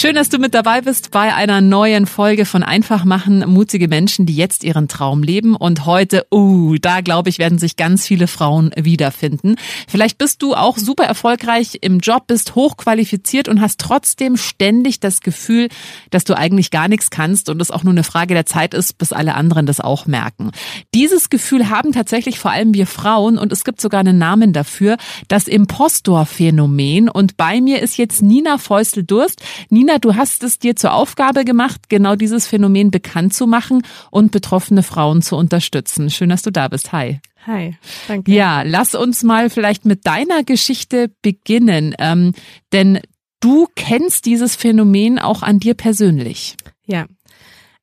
Schön, 0.00 0.14
dass 0.14 0.30
du 0.30 0.38
mit 0.38 0.54
dabei 0.54 0.80
bist 0.80 1.10
bei 1.10 1.34
einer 1.34 1.60
neuen 1.60 2.06
Folge 2.06 2.46
von 2.46 2.62
Einfach 2.62 3.04
machen, 3.04 3.44
mutige 3.46 3.86
Menschen, 3.86 4.24
die 4.24 4.34
jetzt 4.34 4.64
ihren 4.64 4.88
Traum 4.88 5.22
leben. 5.22 5.54
Und 5.54 5.84
heute, 5.84 6.26
uh, 6.32 6.76
da 6.80 7.02
glaube 7.02 7.28
ich, 7.28 7.38
werden 7.38 7.58
sich 7.58 7.76
ganz 7.76 8.06
viele 8.06 8.26
Frauen 8.26 8.70
wiederfinden. 8.78 9.56
Vielleicht 9.86 10.16
bist 10.16 10.40
du 10.40 10.54
auch 10.54 10.78
super 10.78 11.04
erfolgreich 11.04 11.80
im 11.82 11.98
Job, 11.98 12.28
bist 12.28 12.54
hochqualifiziert 12.54 13.46
und 13.46 13.60
hast 13.60 13.78
trotzdem 13.78 14.38
ständig 14.38 15.00
das 15.00 15.20
Gefühl, 15.20 15.68
dass 16.08 16.24
du 16.24 16.34
eigentlich 16.34 16.70
gar 16.70 16.88
nichts 16.88 17.10
kannst 17.10 17.50
und 17.50 17.60
es 17.60 17.70
auch 17.70 17.84
nur 17.84 17.92
eine 17.92 18.02
Frage 18.02 18.32
der 18.32 18.46
Zeit 18.46 18.72
ist, 18.72 18.96
bis 18.96 19.12
alle 19.12 19.34
anderen 19.34 19.66
das 19.66 19.80
auch 19.80 20.06
merken. 20.06 20.50
Dieses 20.94 21.28
Gefühl 21.28 21.68
haben 21.68 21.92
tatsächlich 21.92 22.38
vor 22.38 22.52
allem 22.52 22.72
wir 22.72 22.86
Frauen 22.86 23.36
und 23.36 23.52
es 23.52 23.64
gibt 23.64 23.82
sogar 23.82 24.00
einen 24.00 24.16
Namen 24.16 24.54
dafür, 24.54 24.96
das 25.28 25.46
Impostor-Phänomen. 25.46 27.10
Und 27.10 27.36
bei 27.36 27.60
mir 27.60 27.82
ist 27.82 27.98
jetzt 27.98 28.22
Nina 28.22 28.56
Feustel-Durst. 28.56 29.42
Nina 29.68 29.89
Nina, 29.90 29.98
du 29.98 30.14
hast 30.14 30.44
es 30.44 30.60
dir 30.60 30.76
zur 30.76 30.92
Aufgabe 30.92 31.44
gemacht, 31.44 31.88
genau 31.88 32.14
dieses 32.14 32.46
Phänomen 32.46 32.92
bekannt 32.92 33.34
zu 33.34 33.48
machen 33.48 33.82
und 34.12 34.30
betroffene 34.30 34.84
Frauen 34.84 35.20
zu 35.20 35.36
unterstützen. 35.36 36.10
Schön, 36.10 36.28
dass 36.28 36.42
du 36.42 36.52
da 36.52 36.68
bist. 36.68 36.92
Hi. 36.92 37.18
Hi, 37.44 37.76
danke. 38.06 38.30
Ja, 38.30 38.62
lass 38.62 38.94
uns 38.94 39.24
mal 39.24 39.50
vielleicht 39.50 39.86
mit 39.86 40.06
deiner 40.06 40.44
Geschichte 40.44 41.10
beginnen, 41.22 41.96
ähm, 41.98 42.34
denn 42.72 43.00
du 43.40 43.66
kennst 43.74 44.26
dieses 44.26 44.54
Phänomen 44.54 45.18
auch 45.18 45.42
an 45.42 45.58
dir 45.58 45.74
persönlich. 45.74 46.56
Ja, 46.86 47.06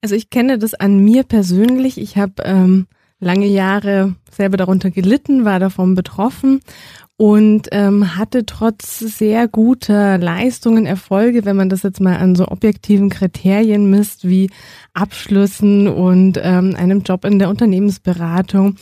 also 0.02 0.16
ich 0.16 0.30
kenne 0.30 0.60
das 0.60 0.76
an 0.76 1.00
mir 1.00 1.24
persönlich. 1.24 1.98
Ich 1.98 2.16
habe 2.16 2.42
ähm, 2.44 2.88
lange 3.20 3.48
Jahre 3.48 4.16
selber 4.32 4.56
darunter 4.56 4.92
gelitten, 4.92 5.44
war 5.44 5.60
davon 5.60 5.94
betroffen 5.94 6.62
und 7.18 7.68
ähm, 7.72 8.16
hatte 8.16 8.46
trotz 8.46 9.00
sehr 9.00 9.48
guter 9.48 10.20
Leistungen, 10.20 10.86
Erfolge, 10.86 11.46
wenn 11.46 11.56
man 11.56 11.70
das 11.70 11.82
jetzt 11.82 12.00
mal 12.00 12.18
an 12.18 12.36
so 12.36 12.48
objektiven 12.48 13.10
Kriterien 13.10 13.90
misst, 13.90 14.28
wie 14.28 14.52
Abschlüssen 14.94 15.88
und 15.88 16.40
ähm, 16.42 16.76
einem 16.78 17.02
Job 17.02 17.26
in 17.26 17.40
der 17.40 17.50
Unternehmensberatung, 17.50 18.76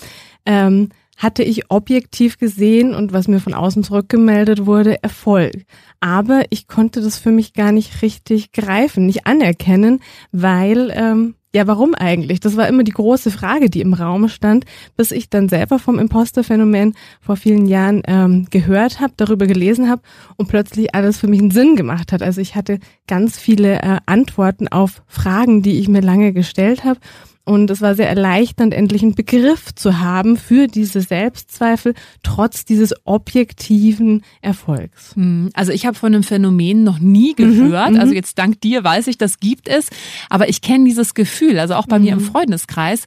ähm, 0.45 0.89
hatte 1.17 1.43
ich 1.43 1.71
objektiv 1.71 2.37
gesehen 2.37 2.93
und 2.93 3.13
was 3.13 3.29
mir 3.29 3.39
von 3.39 3.53
außen 3.53 3.85
zurückgemeldet 3.85 4.65
wurde, 4.65 5.01
Erfolg. 5.01 5.63
Aber 6.01 6.43
ich 6.49 6.67
konnte 6.67 6.99
das 6.99 7.17
für 7.17 7.31
mich 7.31 7.53
gar 7.53 7.71
nicht 7.71 8.01
richtig 8.01 8.51
greifen, 8.51 9.05
nicht 9.05 9.25
anerkennen, 9.25 10.01
weil 10.33 10.91
ähm, 10.93 11.35
ja, 11.55 11.67
warum 11.67 11.95
eigentlich? 11.95 12.41
Das 12.41 12.57
war 12.57 12.67
immer 12.67 12.83
die 12.83 12.91
große 12.91 13.31
Frage, 13.31 13.69
die 13.69 13.79
im 13.79 13.93
Raum 13.93 14.27
stand, 14.27 14.65
bis 14.97 15.13
ich 15.13 15.29
dann 15.29 15.47
selber 15.47 15.79
vom 15.79 15.99
Imposter-Phänomen 15.99 16.95
vor 17.21 17.37
vielen 17.37 17.65
Jahren 17.65 18.03
ähm, 18.07 18.47
gehört 18.51 18.99
habe, 18.99 19.13
darüber 19.15 19.47
gelesen 19.47 19.89
habe 19.89 20.01
und 20.35 20.49
plötzlich 20.49 20.93
alles 20.93 21.17
für 21.17 21.27
mich 21.27 21.39
einen 21.39 21.51
Sinn 21.51 21.77
gemacht 21.77 22.11
hat. 22.11 22.21
Also 22.21 22.41
ich 22.41 22.55
hatte 22.55 22.79
ganz 23.07 23.39
viele 23.39 23.81
äh, 23.81 23.99
Antworten 24.05 24.67
auf 24.67 25.01
Fragen, 25.07 25.61
die 25.61 25.79
ich 25.79 25.87
mir 25.87 26.01
lange 26.01 26.33
gestellt 26.33 26.83
habe 26.83 26.99
und 27.45 27.69
es 27.69 27.79
war 27.79 27.93
sehr 27.95 28.09
erleichternd, 28.09 28.73
endlich 28.73 29.03
einen 29.03 29.13
Begriff 29.13 29.73
zu 29.75 29.99
haben 29.99 30.35
für 30.35 30.67
diese 30.67 31.01
Selbstzweifel, 31.01 31.93
trotz 32.23 32.65
dieses 32.65 32.93
objektiven 33.05 34.23
Erfolgs. 34.41 35.15
Hm, 35.15 35.51
also 35.53 35.71
ich 35.71 35.85
habe 35.85 35.95
von 35.95 36.13
einem 36.13 36.23
Phänomen 36.23 36.83
noch 36.83 36.99
nie 36.99 37.31
mhm, 37.31 37.35
gehört. 37.35 37.91
Mhm, 37.91 37.99
also 37.99 38.13
jetzt 38.13 38.39
dank 38.39 38.59
dir 38.61 38.83
weiß 38.83 39.07
ich, 39.07 39.19
das 39.19 39.39
gibt 39.39 39.67
es. 39.67 39.89
Aber 40.29 40.49
ich 40.49 40.61
kenne 40.61 40.85
dieses 40.85 41.13
Gefühl, 41.13 41.59
also 41.59 41.75
auch 41.75 41.85
bei 41.85 41.99
mhm. 41.99 42.05
mir 42.05 42.13
im 42.13 42.19
mhm. 42.19 42.25
Freundeskreis. 42.25 43.05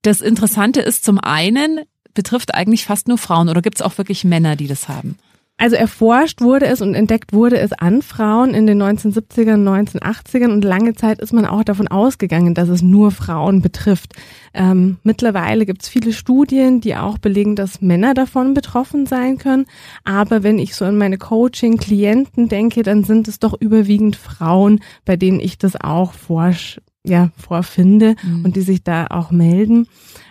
Das 0.00 0.22
Interessante 0.22 0.80
ist 0.80 1.04
zum 1.04 1.18
einen, 1.18 1.80
betrifft 2.14 2.54
eigentlich 2.54 2.84
fast 2.86 3.06
nur 3.06 3.18
Frauen 3.18 3.50
oder 3.50 3.60
gibt 3.60 3.76
es 3.78 3.82
auch 3.82 3.98
wirklich 3.98 4.24
Männer, 4.24 4.56
die 4.56 4.66
das 4.66 4.88
haben? 4.88 5.16
Also 5.56 5.76
erforscht 5.76 6.40
wurde 6.40 6.66
es 6.66 6.80
und 6.80 6.94
entdeckt 6.94 7.32
wurde 7.32 7.58
es 7.58 7.72
an 7.72 8.02
Frauen 8.02 8.54
in 8.54 8.66
den 8.66 8.82
1970ern, 8.82 9.62
1980ern 9.62 10.52
und 10.52 10.64
lange 10.64 10.94
Zeit 10.94 11.20
ist 11.20 11.32
man 11.32 11.46
auch 11.46 11.62
davon 11.62 11.86
ausgegangen, 11.86 12.54
dass 12.54 12.68
es 12.68 12.82
nur 12.82 13.12
Frauen 13.12 13.62
betrifft. 13.62 14.14
Ähm, 14.52 14.98
mittlerweile 15.04 15.64
gibt 15.64 15.82
es 15.82 15.88
viele 15.88 16.12
Studien, 16.12 16.80
die 16.80 16.96
auch 16.96 17.18
belegen, 17.18 17.54
dass 17.54 17.80
Männer 17.80 18.14
davon 18.14 18.52
betroffen 18.52 19.06
sein 19.06 19.38
können. 19.38 19.66
Aber 20.02 20.42
wenn 20.42 20.58
ich 20.58 20.74
so 20.74 20.84
an 20.86 20.98
meine 20.98 21.18
Coaching-Klienten 21.18 22.48
denke, 22.48 22.82
dann 22.82 23.04
sind 23.04 23.28
es 23.28 23.38
doch 23.38 23.54
überwiegend 23.58 24.16
Frauen, 24.16 24.80
bei 25.04 25.16
denen 25.16 25.38
ich 25.38 25.56
das 25.56 25.76
auch 25.80 26.14
forsch, 26.14 26.80
ja, 27.06 27.30
vorfinde 27.36 28.16
mhm. 28.24 28.44
und 28.44 28.56
die 28.56 28.62
sich 28.62 28.82
da 28.82 29.06
auch 29.06 29.30
melden. 29.30 29.86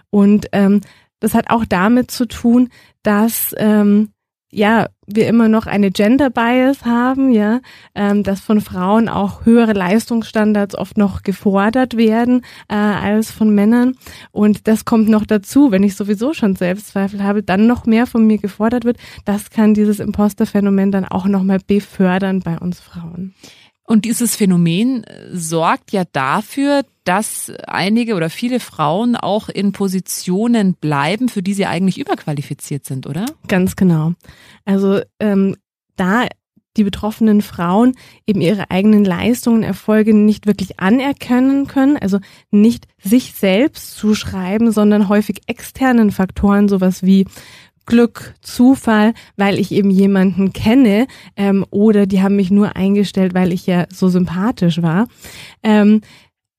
Und 0.10 0.48
ähm, 0.52 0.82
das 1.22 1.34
hat 1.34 1.50
auch 1.50 1.64
damit 1.64 2.12
zu 2.12 2.28
tun, 2.28 2.68
dass 3.04 3.56
ähm, 3.58 4.10
ja, 4.54 4.88
wir 5.08 5.28
immer 5.28 5.50
noch 5.50 5.66
eine 5.66 5.92
Gender 5.92 6.30
Bias 6.30 6.86
haben, 6.86 7.32
ja, 7.32 7.60
ähm, 7.96 8.24
dass 8.24 8.40
von 8.40 8.62
Frauen 8.62 9.10
auch 9.10 9.46
höhere 9.46 9.74
Leistungsstandards 9.74 10.76
oft 10.76 10.98
noch 10.98 11.24
gefordert 11.24 11.98
werden 11.98 12.46
äh, 12.70 12.76
als 12.76 13.32
von 13.32 13.54
Männern. 13.54 13.96
Und 14.32 14.68
das 14.68 14.86
kommt 14.86 15.10
noch 15.10 15.26
dazu, 15.26 15.72
wenn 15.72 15.84
ich 15.84 15.96
sowieso 15.96 16.34
schon 16.34 16.56
Selbstzweifel 16.56 17.24
habe, 17.24 17.44
dann 17.44 17.68
noch 17.68 17.86
mehr 17.86 18.06
von 18.06 18.26
mir 18.26 18.38
gefordert 18.38 18.86
wird. 18.86 18.98
Das 19.26 19.50
kann 19.50 19.74
dieses 19.74 20.00
Imposter-Phänomen 20.00 20.92
dann 20.92 21.06
auch 21.06 21.26
nochmal 21.26 21.60
befördern 21.66 22.40
bei 22.40 22.58
uns 22.58 22.80
Frauen. 22.80 23.34
Und 23.86 24.06
dieses 24.06 24.36
Phänomen 24.36 25.04
äh, 25.04 25.28
sorgt 25.34 25.92
ja 25.92 26.04
dafür, 26.12 26.84
dass 27.04 27.52
einige 27.68 28.16
oder 28.16 28.30
viele 28.30 28.60
Frauen 28.60 29.16
auch 29.16 29.50
in 29.50 29.74
Positionen 29.74 30.74
bleiben, 30.76 31.28
für 31.28 31.44
die 31.44 31.54
sie 31.54 31.66
eigentlich 31.66 32.00
überqualifiziert 32.00 32.86
sind, 32.86 33.08
oder? 33.08 33.26
Ganz 33.48 33.76
genau. 33.76 34.14
Also 34.66 35.02
ähm, 35.20 35.58
da 35.98 36.28
die 36.78 36.84
betroffenen 36.84 37.42
Frauen 37.42 37.94
eben 38.26 38.42
ihre 38.42 38.72
eigenen 38.72 39.06
Leistungen, 39.06 39.64
Erfolge 39.64 40.14
nicht 40.14 40.48
wirklich 40.48 40.80
anerkennen 40.80 41.68
können, 41.68 41.98
also 41.98 42.20
nicht 42.52 42.88
sich 42.98 43.34
selbst 43.34 43.96
zuschreiben, 43.96 44.72
sondern 44.72 45.08
häufig 45.08 45.42
externen 45.48 46.12
Faktoren, 46.12 46.68
sowas 46.68 47.04
wie 47.04 47.26
Glück, 47.86 48.36
Zufall, 48.42 49.14
weil 49.36 49.60
ich 49.60 49.72
eben 49.72 49.90
jemanden 49.90 50.54
kenne 50.54 51.08
ähm, 51.36 51.66
oder 51.70 52.06
die 52.06 52.22
haben 52.22 52.36
mich 52.36 52.52
nur 52.52 52.76
eingestellt, 52.76 53.34
weil 53.34 53.52
ich 53.52 53.68
ja 53.68 53.86
so 53.90 54.10
sympathisch 54.10 54.82
war. 54.82 55.08
Ähm, 55.64 56.02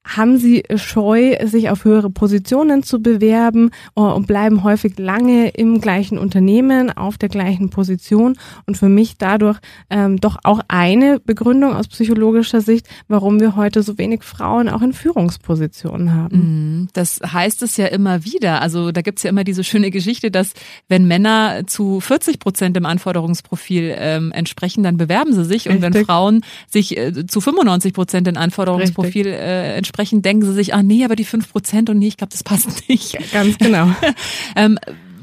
haben 0.05 0.37
sie 0.37 0.65
Scheu, 0.77 1.37
sich 1.45 1.71
auf 1.71 1.85
höhere 1.85 2.11
Positionen 2.11 2.83
zu 2.83 3.01
bewerben 3.01 3.71
äh, 3.97 4.01
und 4.01 4.27
bleiben 4.27 4.62
häufig 4.62 4.99
lange 4.99 5.49
im 5.49 5.81
gleichen 5.81 6.19
Unternehmen, 6.19 6.91
auf 6.91 7.17
der 7.17 7.31
gleichen 7.31 7.71
Position. 7.71 8.37
Und 8.67 8.77
für 8.77 8.91
mich 8.91 9.17
dadurch 9.17 9.59
ähm, 9.89 10.21
doch 10.21 10.39
auch 10.45 10.61
eine 10.69 11.21
Begründung 11.21 11.75
aus 11.75 11.89
psychologischer 11.89 12.61
Sicht, 12.61 12.87
warum 13.09 13.41
wir 13.41 13.56
heute 13.56 13.83
so 13.83 13.97
wenig 13.97 14.23
Frauen 14.23 14.69
auch 14.69 14.83
in 14.83 14.93
Führungspositionen 14.93 16.12
haben. 16.12 16.37
Mhm. 16.37 16.89
Das 16.93 17.21
heißt 17.21 17.62
es 17.62 17.79
ja 17.79 17.87
immer 17.87 18.25
wieder. 18.25 18.61
Also 18.61 18.93
da 18.93 19.00
gibt's 19.00 19.23
ja 19.23 19.31
immer 19.31 19.45
diese 19.45 19.65
schöne 19.65 19.91
Geschichte, 19.91 20.31
dass 20.31 20.53
wenn 20.89 21.07
Männer 21.07 21.67
zu 21.67 22.00
40 22.00 22.39
Prozent 22.41 22.77
im 22.77 22.85
Anforderungsprofil 22.85 23.95
ähm, 23.99 24.33
entsprechen, 24.33 24.83
dann 24.83 24.99
bewerben 24.99 25.33
sie 25.33 25.45
sich. 25.45 25.67
Richtig. 25.67 25.73
Und 25.73 25.83
wenn 25.83 26.05
Frauen 26.05 26.45
sich 26.69 26.99
äh, 26.99 27.27
zu 27.27 27.41
95 27.41 27.95
Prozent 27.95 28.29
im 28.29 28.37
Anforderungsprofil 28.37 29.29
äh, 29.29 29.75
entsprechen, 29.77 29.94
sprechen, 29.94 30.23
denken 30.23 30.44
sie 30.44 30.52
sich, 30.52 30.75
ah 30.75 30.82
nee, 30.82 31.05
aber 31.05 31.14
die 31.14 31.25
fünf 31.25 31.50
Prozent 31.50 31.88
und 31.88 31.99
nee, 31.99 32.08
ich 32.08 32.17
glaube, 32.17 32.32
das 32.32 32.43
passt 32.43 32.88
nicht. 32.88 33.17
Ganz 33.32 33.58
genau. 33.58 33.88
ähm, 34.56 34.79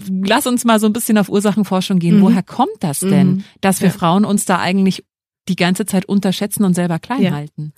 lass 0.09 0.47
uns 0.47 0.63
mal 0.63 0.79
so 0.79 0.87
ein 0.87 0.93
bisschen 0.93 1.17
auf 1.17 1.29
Ursachenforschung 1.29 1.99
gehen. 1.99 2.17
Mhm. 2.17 2.21
Woher 2.21 2.43
kommt 2.43 2.77
das 2.79 2.99
denn, 2.99 3.27
mhm. 3.27 3.43
dass 3.59 3.81
wir 3.81 3.89
ja. 3.89 3.93
Frauen 3.93 4.23
uns 4.23 4.45
da 4.45 4.59
eigentlich 4.59 5.03
die 5.49 5.57
ganze 5.57 5.85
Zeit 5.85 6.05
unterschätzen 6.05 6.63
und 6.63 6.73
selber 6.73 6.99
klein 6.99 7.21
ja. 7.21 7.31
halten? 7.31 7.73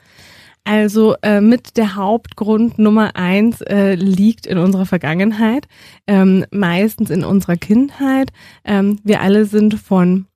Also 0.65 1.15
äh, 1.23 1.41
mit 1.41 1.75
der 1.75 1.95
Hauptgrund 1.95 2.79
Nummer 2.79 3.15
eins 3.15 3.59
äh, 3.61 3.95
liegt 3.95 4.45
in 4.45 4.57
unserer 4.57 4.85
Vergangenheit, 4.85 5.67
ähm, 6.07 6.45
meistens 6.51 7.09
in 7.09 7.25
unserer 7.25 7.57
Kindheit. 7.57 8.29
Ähm, 8.63 8.99
wir 9.03 9.19
alle 9.19 9.45
sind 9.45 9.73
von 9.73 10.27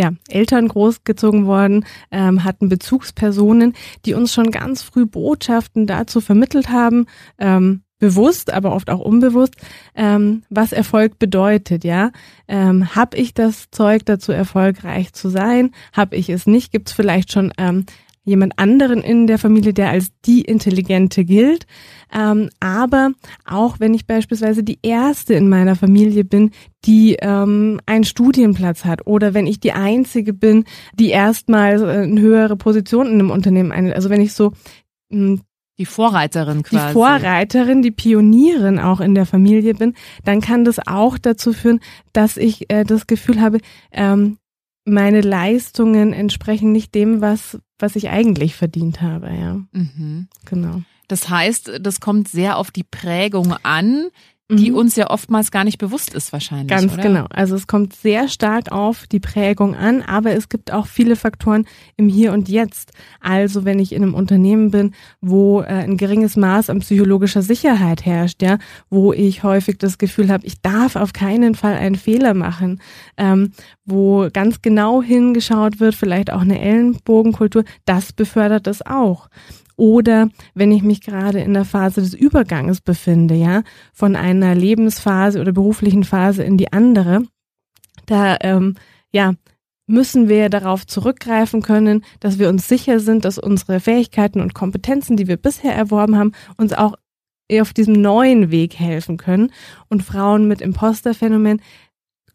ja, 0.00 0.12
Eltern 0.28 0.66
großgezogen 0.66 1.46
worden, 1.46 1.84
ähm, 2.10 2.42
hatten 2.42 2.70
Bezugspersonen, 2.70 3.74
die 4.06 4.14
uns 4.14 4.32
schon 4.32 4.50
ganz 4.50 4.80
früh 4.82 5.04
Botschaften 5.04 5.86
dazu 5.86 6.22
vermittelt 6.22 6.70
haben, 6.70 7.04
ähm, 7.38 7.82
bewusst, 7.98 8.50
aber 8.50 8.74
oft 8.74 8.88
auch 8.88 9.00
unbewusst, 9.00 9.56
ähm, 9.94 10.42
was 10.48 10.72
Erfolg 10.72 11.18
bedeutet, 11.18 11.84
ja. 11.84 12.12
Ähm, 12.48 12.96
hab 12.96 13.14
ich 13.14 13.34
das 13.34 13.70
Zeug 13.70 14.06
dazu, 14.06 14.32
erfolgreich 14.32 15.12
zu 15.12 15.28
sein? 15.28 15.72
Hab 15.92 16.14
ich 16.14 16.30
es 16.30 16.46
nicht? 16.46 16.72
Gibt 16.72 16.88
es 16.88 16.94
vielleicht 16.94 17.30
schon 17.30 17.52
ähm, 17.58 17.84
jemand 18.24 18.58
anderen 18.58 19.02
in 19.02 19.26
der 19.26 19.38
Familie, 19.38 19.72
der 19.72 19.90
als 19.90 20.10
die 20.24 20.42
Intelligente 20.42 21.24
gilt. 21.24 21.66
Ähm, 22.12 22.50
aber 22.60 23.12
auch 23.44 23.80
wenn 23.80 23.94
ich 23.94 24.06
beispielsweise 24.06 24.62
die 24.62 24.78
erste 24.82 25.34
in 25.34 25.48
meiner 25.48 25.76
Familie 25.76 26.24
bin, 26.24 26.50
die 26.84 27.16
ähm, 27.20 27.80
einen 27.86 28.04
Studienplatz 28.04 28.84
hat 28.84 29.06
oder 29.06 29.32
wenn 29.34 29.46
ich 29.46 29.60
die 29.60 29.72
einzige 29.72 30.32
bin, 30.32 30.64
die 30.94 31.10
erstmal 31.10 31.82
eine 31.82 32.20
höhere 32.20 32.56
Position 32.56 33.06
in 33.06 33.14
einem 33.14 33.30
Unternehmen 33.30 33.72
einnimmt. 33.72 33.96
Also 33.96 34.10
wenn 34.10 34.20
ich 34.20 34.34
so 34.34 34.52
mh, 35.10 35.36
hm, 35.36 35.40
die 35.80 35.86
Vorreiterin 35.86 36.62
quasi. 36.62 36.88
Die 36.88 36.92
Vorreiterin, 36.92 37.80
die 37.80 37.90
Pionierin 37.90 38.78
auch 38.78 39.00
in 39.00 39.14
der 39.14 39.24
Familie 39.24 39.72
bin, 39.72 39.94
dann 40.26 40.42
kann 40.42 40.66
das 40.66 40.78
auch 40.86 41.16
dazu 41.16 41.54
führen, 41.54 41.80
dass 42.12 42.36
ich 42.36 42.70
äh, 42.70 42.84
das 42.84 43.06
Gefühl 43.06 43.40
habe, 43.40 43.60
ähm, 43.90 44.36
meine 44.90 45.20
Leistungen 45.20 46.12
entsprechen 46.12 46.72
nicht 46.72 46.94
dem, 46.94 47.20
was, 47.20 47.58
was 47.78 47.96
ich 47.96 48.10
eigentlich 48.10 48.54
verdient 48.54 49.00
habe, 49.00 49.30
ja. 49.30 49.60
Mhm. 49.72 50.28
Genau. 50.44 50.82
Das 51.08 51.28
heißt, 51.28 51.80
das 51.80 52.00
kommt 52.00 52.28
sehr 52.28 52.56
auf 52.56 52.70
die 52.70 52.84
Prägung 52.84 53.54
an, 53.62 54.10
die 54.50 54.70
mhm. 54.70 54.76
uns 54.76 54.96
ja 54.96 55.10
oftmals 55.10 55.50
gar 55.50 55.64
nicht 55.64 55.78
bewusst 55.78 56.12
ist 56.12 56.32
wahrscheinlich. 56.32 56.68
Ganz 56.68 56.94
oder? 56.94 57.02
genau. 57.02 57.26
Also 57.30 57.54
es 57.54 57.66
kommt 57.66 57.94
sehr 57.94 58.28
stark 58.28 58.72
auf 58.72 59.06
die 59.06 59.20
Prägung 59.20 59.76
an, 59.76 60.02
aber 60.02 60.32
es 60.32 60.48
gibt 60.48 60.72
auch 60.72 60.86
viele 60.86 61.16
Faktoren 61.16 61.66
im 61.96 62.08
Hier 62.08 62.32
und 62.32 62.48
Jetzt. 62.48 62.92
Also 63.20 63.64
wenn 63.64 63.78
ich 63.78 63.92
in 63.92 64.02
einem 64.02 64.14
Unternehmen 64.14 64.70
bin, 64.70 64.92
wo 65.20 65.60
äh, 65.60 65.66
ein 65.66 65.96
geringes 65.96 66.36
Maß 66.36 66.68
an 66.68 66.80
psychologischer 66.80 67.42
Sicherheit 67.42 68.04
herrscht, 68.04 68.42
ja, 68.42 68.58
wo 68.88 69.12
ich 69.12 69.44
häufig 69.44 69.78
das 69.78 69.98
Gefühl 69.98 70.30
habe, 70.30 70.46
ich 70.46 70.60
darf 70.60 70.96
auf 70.96 71.12
keinen 71.12 71.54
Fall 71.54 71.74
einen 71.74 71.94
Fehler 71.94 72.34
machen, 72.34 72.80
ähm, 73.16 73.52
wo 73.84 74.28
ganz 74.32 74.62
genau 74.62 75.02
hingeschaut 75.02 75.80
wird, 75.80 75.94
vielleicht 75.94 76.32
auch 76.32 76.40
eine 76.40 76.60
Ellenbogenkultur, 76.60 77.64
das 77.84 78.12
befördert 78.12 78.66
das 78.66 78.84
auch. 78.84 79.28
Oder 79.80 80.28
wenn 80.52 80.72
ich 80.72 80.82
mich 80.82 81.00
gerade 81.00 81.40
in 81.40 81.54
der 81.54 81.64
Phase 81.64 82.02
des 82.02 82.12
Übergangs 82.12 82.82
befinde, 82.82 83.34
ja, 83.34 83.62
von 83.94 84.14
einer 84.14 84.54
Lebensphase 84.54 85.40
oder 85.40 85.52
beruflichen 85.52 86.04
Phase 86.04 86.42
in 86.42 86.58
die 86.58 86.70
andere, 86.70 87.22
da 88.04 88.36
ähm, 88.42 88.74
ja 89.10 89.32
müssen 89.86 90.28
wir 90.28 90.50
darauf 90.50 90.86
zurückgreifen 90.86 91.62
können, 91.62 92.04
dass 92.20 92.38
wir 92.38 92.50
uns 92.50 92.68
sicher 92.68 93.00
sind, 93.00 93.24
dass 93.24 93.38
unsere 93.38 93.80
Fähigkeiten 93.80 94.42
und 94.42 94.54
Kompetenzen, 94.54 95.16
die 95.16 95.28
wir 95.28 95.38
bisher 95.38 95.74
erworben 95.74 96.16
haben, 96.16 96.32
uns 96.58 96.74
auch 96.74 96.94
auf 97.50 97.72
diesem 97.72 97.94
neuen 97.94 98.50
Weg 98.50 98.78
helfen 98.78 99.16
können. 99.16 99.50
Und 99.88 100.04
Frauen 100.04 100.46
mit 100.46 100.60
Imposterphänomen 100.60 101.62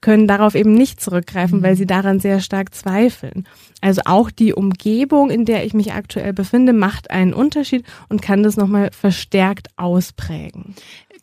können 0.05 0.27
darauf 0.27 0.53
eben 0.53 0.75
nicht 0.75 1.01
zurückgreifen, 1.01 1.63
weil 1.63 1.71
mhm. 1.71 1.77
sie 1.77 1.87
daran 1.87 2.19
sehr 2.19 2.39
stark 2.39 2.75
zweifeln. 2.75 3.47
Also 3.81 4.01
auch 4.05 4.29
die 4.29 4.53
Umgebung, 4.53 5.31
in 5.31 5.45
der 5.45 5.65
ich 5.65 5.73
mich 5.73 5.93
aktuell 5.93 6.31
befinde, 6.31 6.73
macht 6.73 7.09
einen 7.09 7.33
Unterschied 7.33 7.83
und 8.07 8.21
kann 8.21 8.43
das 8.43 8.55
nochmal 8.55 8.91
verstärkt 8.91 9.69
ausprägen. 9.77 10.75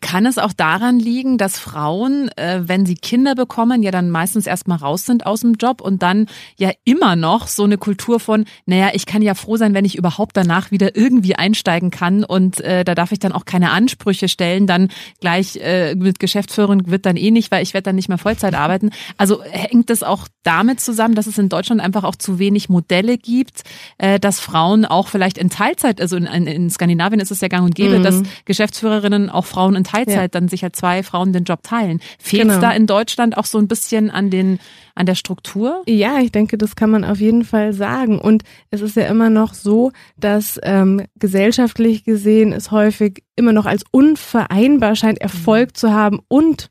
Kann 0.02 0.26
es 0.26 0.36
auch 0.36 0.52
daran 0.52 0.98
liegen, 0.98 1.38
dass 1.38 1.58
Frauen, 1.58 2.28
äh, 2.36 2.60
wenn 2.66 2.84
sie 2.84 2.96
Kinder 2.96 3.34
bekommen, 3.34 3.82
ja 3.82 3.90
dann 3.90 4.10
meistens 4.10 4.46
erstmal 4.46 4.78
raus 4.78 5.06
sind 5.06 5.24
aus 5.24 5.40
dem 5.40 5.54
Job 5.54 5.80
und 5.80 6.02
dann 6.02 6.26
ja 6.58 6.72
immer 6.84 7.16
noch 7.16 7.46
so 7.46 7.62
eine 7.64 7.78
Kultur 7.78 8.20
von, 8.20 8.44
naja, 8.66 8.90
ich 8.92 9.06
kann 9.06 9.22
ja 9.22 9.34
froh 9.34 9.56
sein, 9.56 9.74
wenn 9.74 9.84
ich 9.84 9.96
überhaupt 9.96 10.36
danach 10.36 10.72
wieder 10.72 10.96
irgendwie 10.96 11.36
einsteigen 11.36 11.90
kann 11.90 12.24
und 12.24 12.60
äh, 12.60 12.84
da 12.84 12.94
darf 12.94 13.12
ich 13.12 13.20
dann 13.20 13.32
auch 13.32 13.44
keine 13.44 13.70
Ansprüche 13.70 14.28
stellen, 14.28 14.66
dann 14.66 14.88
gleich 15.20 15.56
äh, 15.56 15.94
mit 15.94 16.18
Geschäftsführung 16.18 16.90
wird 16.90 17.06
dann 17.06 17.16
eh 17.16 17.30
nicht, 17.30 17.52
weil 17.52 17.62
ich 17.62 17.72
werde 17.72 17.84
dann 17.84 17.96
nicht 17.96 18.08
mehr 18.08 18.18
Vollzeit 18.18 18.54
arbeiten. 18.54 18.90
Also 19.16 19.42
hängt 19.44 19.88
das 19.88 20.02
auch 20.02 20.26
damit 20.42 20.80
zusammen, 20.80 21.14
dass 21.14 21.28
es 21.28 21.38
in 21.38 21.48
Deutschland 21.48 21.80
einfach 21.80 22.02
auch 22.02 22.16
zu 22.16 22.40
wenig 22.40 22.68
Modelle 22.68 23.18
gibt, 23.18 23.62
äh, 23.98 24.18
dass 24.18 24.40
Frauen 24.40 24.84
auch 24.84 25.06
vielleicht 25.06 25.38
in 25.38 25.48
Teilzeit, 25.48 26.00
also 26.00 26.16
in, 26.16 26.26
in 26.26 26.70
Skandinavien 26.70 27.20
ist 27.20 27.30
es 27.30 27.40
ja 27.40 27.48
gang 27.48 27.64
und 27.64 27.76
gäbe, 27.76 28.00
mhm. 28.00 28.02
dass 28.02 28.22
Geschäftsführerinnen 28.46 29.30
auch 29.30 29.44
Frauen 29.44 29.76
in 29.76 29.84
Teilzeit 29.92 30.16
ja. 30.16 30.28
dann 30.28 30.48
sich 30.48 30.62
ja 30.62 30.72
zwei 30.72 31.02
Frauen 31.02 31.32
den 31.32 31.44
Job 31.44 31.62
teilen. 31.62 32.00
Fehlt 32.18 32.48
es 32.48 32.54
genau. 32.56 32.60
da 32.60 32.72
in 32.72 32.86
Deutschland 32.86 33.36
auch 33.36 33.44
so 33.44 33.58
ein 33.58 33.68
bisschen 33.68 34.10
an 34.10 34.30
den 34.30 34.58
an 34.94 35.06
der 35.06 35.14
Struktur? 35.14 35.82
Ja, 35.86 36.18
ich 36.18 36.32
denke, 36.32 36.58
das 36.58 36.76
kann 36.76 36.90
man 36.90 37.04
auf 37.04 37.18
jeden 37.18 37.44
Fall 37.44 37.72
sagen. 37.72 38.18
Und 38.18 38.42
es 38.70 38.82
ist 38.82 38.96
ja 38.96 39.04
immer 39.04 39.30
noch 39.30 39.54
so, 39.54 39.92
dass 40.18 40.60
ähm, 40.62 41.02
gesellschaftlich 41.18 42.04
gesehen 42.04 42.52
es 42.52 42.70
häufig 42.70 43.24
immer 43.36 43.52
noch 43.52 43.66
als 43.66 43.84
unvereinbar 43.90 44.96
scheint, 44.96 45.20
Erfolg 45.20 45.70
mhm. 45.70 45.74
zu 45.74 45.92
haben 45.92 46.20
und 46.28 46.70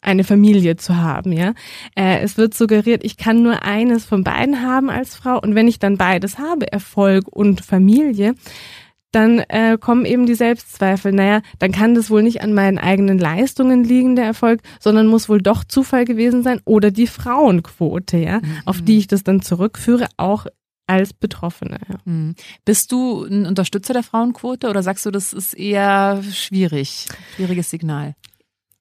eine 0.00 0.24
Familie 0.24 0.76
zu 0.76 0.96
haben, 0.96 1.32
ja. 1.32 1.54
Äh, 1.96 2.20
es 2.20 2.38
wird 2.38 2.54
suggeriert, 2.54 3.04
ich 3.04 3.16
kann 3.16 3.42
nur 3.42 3.64
eines 3.64 4.04
von 4.04 4.22
beiden 4.22 4.62
haben 4.62 4.90
als 4.90 5.16
Frau 5.16 5.40
und 5.40 5.56
wenn 5.56 5.66
ich 5.66 5.80
dann 5.80 5.96
beides 5.96 6.38
habe, 6.38 6.70
Erfolg 6.70 7.24
und 7.28 7.64
Familie, 7.64 8.34
dann 9.12 9.38
äh, 9.38 9.78
kommen 9.80 10.04
eben 10.04 10.26
die 10.26 10.34
Selbstzweifel. 10.34 11.12
Naja, 11.12 11.40
dann 11.58 11.72
kann 11.72 11.94
das 11.94 12.10
wohl 12.10 12.22
nicht 12.22 12.42
an 12.42 12.54
meinen 12.54 12.78
eigenen 12.78 13.18
Leistungen 13.18 13.84
liegen, 13.84 14.16
der 14.16 14.26
Erfolg, 14.26 14.60
sondern 14.80 15.06
muss 15.06 15.28
wohl 15.28 15.40
doch 15.40 15.64
Zufall 15.64 16.04
gewesen 16.04 16.42
sein 16.42 16.60
oder 16.64 16.90
die 16.90 17.06
Frauenquote, 17.06 18.18
ja, 18.18 18.38
mhm. 18.38 18.62
auf 18.64 18.82
die 18.82 18.98
ich 18.98 19.06
das 19.06 19.24
dann 19.24 19.42
zurückführe, 19.42 20.08
auch 20.16 20.46
als 20.86 21.12
Betroffene. 21.12 21.78
Ja. 21.88 21.96
Mhm. 22.04 22.34
Bist 22.64 22.92
du 22.92 23.24
ein 23.24 23.46
Unterstützer 23.46 23.92
der 23.92 24.02
Frauenquote 24.02 24.68
oder 24.68 24.82
sagst 24.82 25.06
du, 25.06 25.10
das 25.10 25.32
ist 25.32 25.54
eher 25.54 26.22
schwierig, 26.32 27.06
schwieriges 27.36 27.70
Signal? 27.70 28.14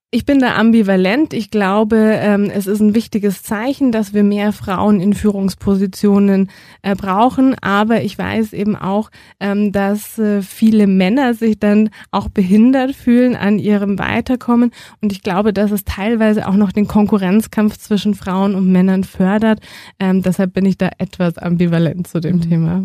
Ich 0.10 0.26
bin 0.26 0.40
da 0.40 0.56
ambivalent. 0.56 1.34
Ich 1.34 1.52
glaube, 1.52 1.98
ähm, 1.98 2.50
es 2.50 2.66
ist 2.66 2.80
ein 2.80 2.96
wichtiges 2.96 3.44
Zeichen, 3.44 3.92
dass 3.92 4.14
wir 4.14 4.24
mehr 4.24 4.54
Frauen 4.54 5.02
in 5.02 5.14
Führungspositionen 5.14 6.50
äh, 6.82 6.96
brauchen. 6.96 7.56
Aber 7.60 8.02
ich 8.02 8.18
weiß 8.18 8.54
eben 8.54 8.78
auch, 8.78 9.10
ähm, 9.42 9.74
dass 9.74 10.18
äh, 10.18 10.42
viele 10.42 10.88
Männer 10.88 11.34
sich 11.34 11.60
dann 11.60 11.90
auch 12.12 12.30
behindert 12.30 12.96
fühlen 12.96 13.36
an 13.36 13.60
ihrem 13.60 14.00
Weiterkommen. 14.00 14.72
Und 15.02 15.12
ich 15.12 15.24
glaube, 15.24 15.52
dass 15.52 15.72
es 15.72 15.84
teilweise 15.84 16.48
auch 16.48 16.56
noch 16.56 16.72
den 16.72 16.88
Konkurrenzkampf 16.88 17.78
zwischen 17.78 18.14
Frauen 18.14 18.56
und 18.56 18.72
Männern 18.72 19.04
fördert. 19.04 19.60
Ähm, 20.00 20.22
deshalb 20.22 20.54
bin 20.54 20.64
ich 20.64 20.78
da 20.78 20.90
etwas 21.00 21.38
ambivalent 21.38 22.08
zu 22.08 22.22
dem 22.22 22.38
mhm. 22.38 22.42
Thema 22.50 22.84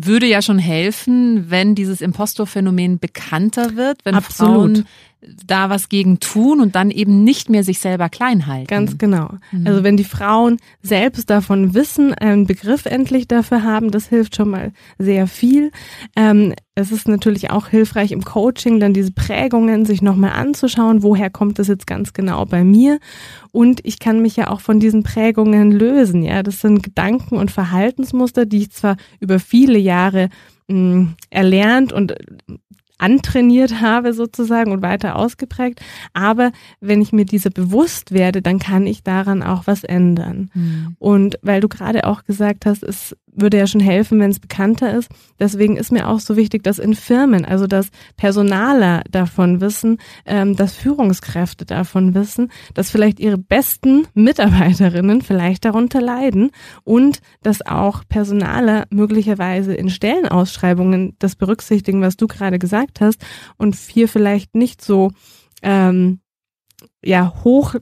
würde 0.00 0.26
ja 0.26 0.42
schon 0.42 0.60
helfen, 0.60 1.50
wenn 1.50 1.74
dieses 1.74 2.00
Impostorphänomen 2.00 3.00
bekannter 3.00 3.74
wird, 3.74 4.04
wenn 4.04 4.14
Absolut. 4.14 4.76
Frauen 4.76 4.86
da 5.20 5.68
was 5.68 5.88
gegen 5.88 6.20
tun 6.20 6.60
und 6.60 6.76
dann 6.76 6.90
eben 6.90 7.24
nicht 7.24 7.50
mehr 7.50 7.64
sich 7.64 7.80
selber 7.80 8.08
klein 8.08 8.46
halten. 8.46 8.68
Ganz 8.68 8.98
genau. 8.98 9.30
Mhm. 9.50 9.66
Also 9.66 9.82
wenn 9.82 9.96
die 9.96 10.04
Frauen 10.04 10.58
selbst 10.80 11.28
davon 11.28 11.74
wissen, 11.74 12.14
einen 12.14 12.46
Begriff 12.46 12.86
endlich 12.86 13.26
dafür 13.26 13.64
haben, 13.64 13.90
das 13.90 14.06
hilft 14.06 14.36
schon 14.36 14.50
mal 14.50 14.72
sehr 14.96 15.26
viel. 15.26 15.72
Ähm, 16.14 16.54
es 16.76 16.92
ist 16.92 17.08
natürlich 17.08 17.50
auch 17.50 17.66
hilfreich 17.66 18.12
im 18.12 18.24
Coaching, 18.24 18.78
dann 18.78 18.94
diese 18.94 19.10
Prägungen 19.10 19.84
sich 19.84 20.02
nochmal 20.02 20.32
anzuschauen, 20.32 21.02
woher 21.02 21.30
kommt 21.30 21.58
das 21.58 21.66
jetzt 21.66 21.88
ganz 21.88 22.12
genau 22.12 22.44
bei 22.44 22.62
mir. 22.62 23.00
Und 23.50 23.80
ich 23.84 23.98
kann 23.98 24.22
mich 24.22 24.36
ja 24.36 24.48
auch 24.50 24.60
von 24.60 24.78
diesen 24.78 25.02
Prägungen 25.02 25.72
lösen. 25.72 26.22
Ja, 26.22 26.44
das 26.44 26.60
sind 26.60 26.84
Gedanken 26.84 27.36
und 27.36 27.50
Verhaltensmuster, 27.50 28.46
die 28.46 28.58
ich 28.58 28.70
zwar 28.70 28.96
über 29.18 29.40
viele 29.40 29.78
Jahre 29.78 30.28
mh, 30.68 30.78
mm, 30.78 31.16
erlernt 31.30 31.92
und 31.92 32.14
antrainiert 32.98 33.80
habe 33.80 34.12
sozusagen 34.12 34.72
und 34.72 34.82
weiter 34.82 35.16
ausgeprägt. 35.16 35.80
Aber 36.12 36.52
wenn 36.80 37.00
ich 37.00 37.12
mir 37.12 37.24
dieser 37.24 37.50
bewusst 37.50 38.12
werde, 38.12 38.42
dann 38.42 38.58
kann 38.58 38.86
ich 38.86 39.02
daran 39.02 39.42
auch 39.42 39.66
was 39.66 39.84
ändern. 39.84 40.50
Mhm. 40.54 40.96
Und 40.98 41.38
weil 41.42 41.60
du 41.60 41.68
gerade 41.68 42.04
auch 42.04 42.24
gesagt 42.24 42.66
hast, 42.66 42.82
es 42.82 43.16
würde 43.34 43.58
ja 43.58 43.66
schon 43.66 43.80
helfen, 43.80 44.20
wenn 44.20 44.30
es 44.30 44.40
bekannter 44.40 44.96
ist. 44.96 45.08
Deswegen 45.38 45.76
ist 45.76 45.92
mir 45.92 46.08
auch 46.08 46.20
so 46.20 46.36
wichtig, 46.36 46.62
dass 46.62 46.78
in 46.78 46.94
Firmen, 46.94 47.44
also 47.44 47.66
dass 47.66 47.90
Personaler 48.16 49.02
davon 49.10 49.60
wissen, 49.60 49.98
ähm, 50.26 50.56
dass 50.56 50.74
Führungskräfte 50.74 51.64
davon 51.64 52.14
wissen, 52.14 52.50
dass 52.74 52.90
vielleicht 52.90 53.20
ihre 53.20 53.38
besten 53.38 54.06
Mitarbeiterinnen 54.14 55.22
vielleicht 55.22 55.64
darunter 55.64 56.00
leiden 56.00 56.50
und 56.84 57.20
dass 57.42 57.64
auch 57.64 58.02
Personaler 58.08 58.86
möglicherweise 58.90 59.74
in 59.74 59.90
Stellenausschreibungen 59.90 61.16
das 61.18 61.36
berücksichtigen, 61.36 62.02
was 62.02 62.16
du 62.16 62.26
gerade 62.26 62.58
gesagt 62.58 63.00
hast 63.00 63.24
und 63.56 63.74
hier 63.76 64.08
vielleicht 64.08 64.54
nicht 64.54 64.82
so 64.82 65.10
ähm, 65.62 66.20
ja 67.04 67.34
hoch 67.44 67.76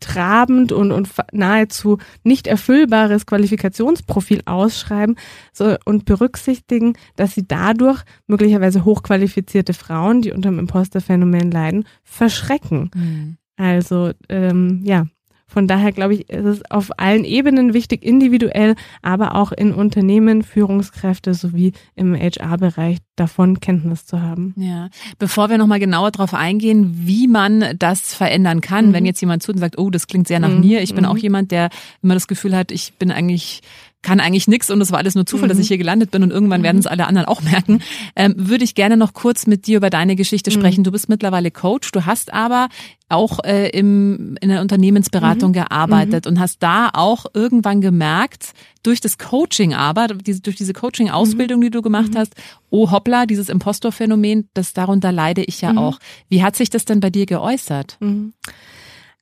trabend 0.00 0.72
und, 0.72 0.92
und 0.92 1.10
nahezu 1.32 1.98
nicht 2.24 2.46
erfüllbares 2.46 3.26
Qualifikationsprofil 3.26 4.42
ausschreiben 4.46 5.16
so, 5.52 5.76
und 5.84 6.04
berücksichtigen, 6.04 6.94
dass 7.16 7.34
sie 7.34 7.46
dadurch 7.46 8.02
möglicherweise 8.26 8.84
hochqualifizierte 8.84 9.74
Frauen, 9.74 10.22
die 10.22 10.32
unter 10.32 10.50
dem 10.50 10.58
Imposterphänomen 10.58 11.50
leiden, 11.50 11.84
verschrecken. 12.02 12.90
Mhm. 12.94 13.36
Also 13.56 14.12
ähm, 14.28 14.82
ja, 14.84 15.06
von 15.48 15.66
daher 15.66 15.92
glaube 15.92 16.14
ich, 16.14 16.28
ist 16.28 16.44
es 16.44 16.70
auf 16.70 16.90
allen 16.98 17.24
Ebenen 17.24 17.72
wichtig, 17.72 18.04
individuell, 18.04 18.76
aber 19.02 19.34
auch 19.34 19.50
in 19.50 19.72
Unternehmen, 19.72 20.42
Führungskräfte 20.42 21.32
sowie 21.32 21.72
im 21.96 22.14
HR-Bereich 22.14 22.98
davon 23.16 23.58
Kenntnis 23.58 24.04
zu 24.06 24.20
haben. 24.20 24.54
Ja, 24.56 24.90
bevor 25.18 25.48
wir 25.48 25.58
nochmal 25.58 25.80
genauer 25.80 26.10
darauf 26.10 26.34
eingehen, 26.34 27.00
wie 27.06 27.26
man 27.26 27.74
das 27.78 28.14
verändern 28.14 28.60
kann, 28.60 28.88
mhm. 28.88 28.92
wenn 28.92 29.06
jetzt 29.06 29.20
jemand 29.20 29.42
zu 29.42 29.52
und 29.52 29.58
sagt, 29.58 29.78
oh, 29.78 29.90
das 29.90 30.06
klingt 30.06 30.28
sehr 30.28 30.38
nach 30.38 30.50
mhm. 30.50 30.60
mir. 30.60 30.82
Ich 30.82 30.94
bin 30.94 31.04
mhm. 31.04 31.10
auch 31.10 31.16
jemand, 31.16 31.50
der 31.50 31.70
immer 32.02 32.14
das 32.14 32.28
Gefühl 32.28 32.54
hat, 32.54 32.70
ich 32.70 32.92
bin 32.94 33.10
eigentlich 33.10 33.62
kann 34.02 34.20
eigentlich 34.20 34.46
nichts 34.46 34.70
und 34.70 34.80
es 34.80 34.92
war 34.92 34.98
alles 34.98 35.14
nur 35.16 35.26
Zufall, 35.26 35.46
mhm. 35.46 35.50
dass 35.50 35.58
ich 35.58 35.68
hier 35.68 35.78
gelandet 35.78 36.10
bin 36.10 36.22
und 36.22 36.30
irgendwann 36.30 36.60
mhm. 36.60 36.64
werden 36.64 36.78
es 36.78 36.86
alle 36.86 37.06
anderen 37.06 37.26
auch 37.26 37.42
merken, 37.42 37.80
ähm, 38.16 38.34
würde 38.36 38.64
ich 38.64 38.74
gerne 38.74 38.96
noch 38.96 39.12
kurz 39.12 39.46
mit 39.46 39.66
dir 39.66 39.78
über 39.78 39.90
deine 39.90 40.14
Geschichte 40.14 40.50
mhm. 40.50 40.54
sprechen. 40.54 40.84
Du 40.84 40.92
bist 40.92 41.08
mittlerweile 41.08 41.50
Coach, 41.50 41.90
du 41.90 42.06
hast 42.06 42.32
aber 42.32 42.68
auch 43.08 43.42
äh, 43.44 43.70
im, 43.70 44.36
in 44.40 44.50
der 44.50 44.60
Unternehmensberatung 44.60 45.50
mhm. 45.50 45.54
gearbeitet 45.54 46.24
mhm. 46.26 46.32
und 46.32 46.40
hast 46.40 46.62
da 46.62 46.90
auch 46.92 47.26
irgendwann 47.34 47.80
gemerkt, 47.80 48.52
durch 48.84 49.00
das 49.00 49.18
Coaching 49.18 49.74
aber, 49.74 50.06
diese, 50.06 50.40
durch 50.40 50.56
diese 50.56 50.72
Coaching-Ausbildung, 50.72 51.60
die 51.60 51.70
du 51.70 51.82
gemacht 51.82 52.12
hast, 52.14 52.34
oh 52.70 52.90
hoppla, 52.90 53.26
dieses 53.26 53.48
Impostor-Phänomen, 53.48 54.48
das 54.54 54.72
darunter 54.72 55.10
leide 55.10 55.42
ich 55.42 55.60
ja 55.60 55.76
auch. 55.76 55.98
Wie 56.28 56.42
hat 56.42 56.54
sich 56.54 56.70
das 56.70 56.84
denn 56.84 57.00
bei 57.00 57.10
dir 57.10 57.26
geäußert? 57.26 57.98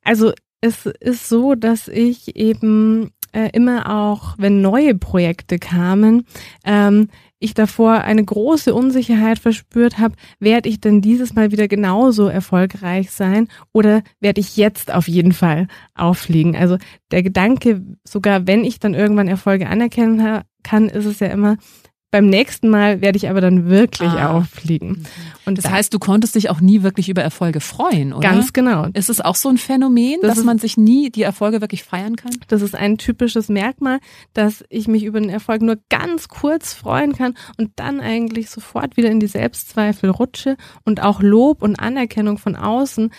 Also 0.05 0.33
es 0.61 0.87
ist 0.87 1.29
so, 1.29 1.55
dass 1.55 1.89
ich 1.89 2.37
eben 2.37 3.11
äh, 3.37 3.51
immer 3.53 3.95
auch, 3.95 4.35
wenn 4.39 4.63
neue 4.63 4.95
Projekte 4.95 5.59
kamen, 5.59 6.25
ähm, 6.65 7.09
ich 7.39 7.53
davor 7.53 8.01
eine 8.01 8.25
große 8.25 8.75
Unsicherheit 8.75 9.39
verspürt 9.39 9.99
habe, 9.99 10.15
werde 10.41 10.71
ich 10.71 10.81
denn 10.81 11.03
dieses 11.03 11.35
Mal 11.35 11.53
wieder 11.53 11.69
genauso 11.69 12.29
erfolgreich 12.29 13.11
sein 13.11 13.49
oder 13.75 14.03
werde 14.21 14.41
ich 14.41 14.57
jetzt 14.57 14.91
auf 14.91 15.07
jeden 15.07 15.33
Fall 15.33 15.69
auffliegen? 15.95 16.57
Also 16.57 16.79
der 17.11 17.23
Gedanke, 17.23 17.83
sogar 18.05 18.47
wenn 18.47 18.65
ich 18.65 18.81
dann 18.81 18.95
irgendwann 18.95 19.29
Erfolge 19.29 19.69
anerkennen 19.69 20.43
kann, 20.63 20.89
ist 20.89 21.05
es 21.05 21.21
ja 21.21 21.27
immer, 21.27 21.59
beim 22.11 22.27
nächsten 22.27 22.69
Mal 22.69 23.01
werde 23.01 23.17
ich 23.17 23.29
aber 23.29 23.41
dann 23.41 23.69
wirklich 23.69 24.09
ah. 24.09 24.37
auffliegen. 24.37 24.89
Mhm. 24.89 25.07
Und 25.45 25.59
das 25.59 25.69
heißt, 25.69 25.93
du 25.93 25.99
konntest 25.99 26.35
dich 26.35 26.51
auch 26.51 26.61
nie 26.61 26.83
wirklich 26.83 27.09
über 27.09 27.23
Erfolge 27.23 27.61
freuen, 27.61 28.13
oder? 28.13 28.29
Ganz 28.29 28.53
genau. 28.53 28.87
Ist 28.95 29.11
es 29.11 29.21
auch 29.21 29.35
so 29.35 29.49
ein 29.49 29.59
Phänomen, 29.59 30.21
das 30.23 30.37
dass 30.37 30.45
man 30.45 30.59
sich 30.59 30.77
nie 30.77 31.11
die 31.11 31.23
Erfolge 31.23 31.61
wirklich 31.61 31.85
feiern 31.85 32.17
kann? 32.17 32.33
Das 32.49 32.63
ist 32.63 32.75
ein 32.75 32.99
typisches 32.99 33.49
Merkmal, 33.49 34.01
dass 34.35 34.65
ich 34.69 34.89
mich 34.89 35.05
über 35.05 35.21
den 35.21 35.31
Erfolg 35.31 35.63
nur 35.63 35.77
ganz 35.89 36.29
kurz 36.29 36.75
freuen 36.75 37.13
kann 37.13 37.35
und 37.59 37.73
dann 37.77 38.01
eigentlich 38.01 38.51
sofort 38.51 38.97
wieder 38.97 39.11
in 39.11 39.21
die 39.21 39.27
Selbstzweifel 39.27 40.11
rutsche 40.11 40.57
und 40.85 41.03
auch 41.03 41.21
Lob 41.21 41.63
und 41.63 41.79
Anerkennung 41.79 42.39
von 42.39 42.57
außen 42.57 43.11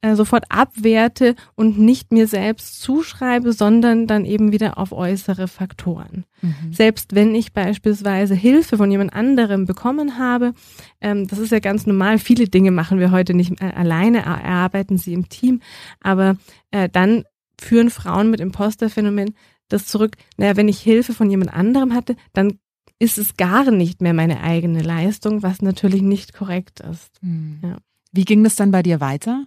äh, 0.00 0.14
sofort 0.14 0.44
abwerte 0.48 1.34
und 1.56 1.78
nicht 1.78 2.12
mir 2.12 2.28
selbst 2.28 2.80
zuschreibe, 2.80 3.52
sondern 3.52 4.06
dann 4.06 4.24
eben 4.24 4.52
wieder 4.52 4.78
auf 4.78 4.92
äußere 4.92 5.48
Faktoren. 5.48 6.24
Mhm. 6.40 6.72
Selbst 6.72 7.14
wenn 7.16 7.34
ich 7.34 7.52
beispielsweise 7.52 8.34
Hilfe 8.34 8.76
von 8.76 8.90
jemand 8.90 9.12
anderem 9.12 9.64
bekommen 9.64 10.16
habe, 10.18 10.54
ähm, 11.00 11.26
das 11.26 11.40
ist 11.40 11.50
ja 11.50 11.58
ganz 11.58 11.86
normal, 11.86 12.18
viele 12.18 12.48
Dinge 12.48 12.70
machen 12.70 13.00
wir 13.00 13.10
heute 13.10 13.34
nicht 13.34 13.60
äh, 13.60 13.72
alleine, 13.74 14.18
erarbeiten 14.18 14.98
sie 14.98 15.14
im 15.14 15.28
Team, 15.28 15.60
aber 16.00 16.36
äh, 16.70 16.88
dann 16.88 17.24
führen 17.60 17.90
Frauen 17.90 18.30
mit 18.30 18.38
Imposterphänomen 18.38 19.34
das 19.68 19.86
zurück, 19.86 20.16
naja, 20.36 20.56
wenn 20.56 20.68
ich 20.68 20.80
Hilfe 20.80 21.12
von 21.12 21.28
jemand 21.28 21.52
anderem 21.52 21.92
hatte, 21.92 22.16
dann 22.32 22.58
ist 22.98 23.18
es 23.18 23.36
gar 23.36 23.70
nicht 23.70 24.00
mehr 24.00 24.14
meine 24.14 24.42
eigene 24.42 24.82
Leistung, 24.82 25.42
was 25.42 25.62
natürlich 25.62 26.02
nicht 26.02 26.32
korrekt 26.32 26.80
ist. 26.80 27.22
Mhm. 27.22 27.58
Ja. 27.62 27.76
Wie 28.12 28.24
ging 28.24 28.42
das 28.44 28.56
dann 28.56 28.70
bei 28.70 28.82
dir 28.82 29.00
weiter? 29.00 29.46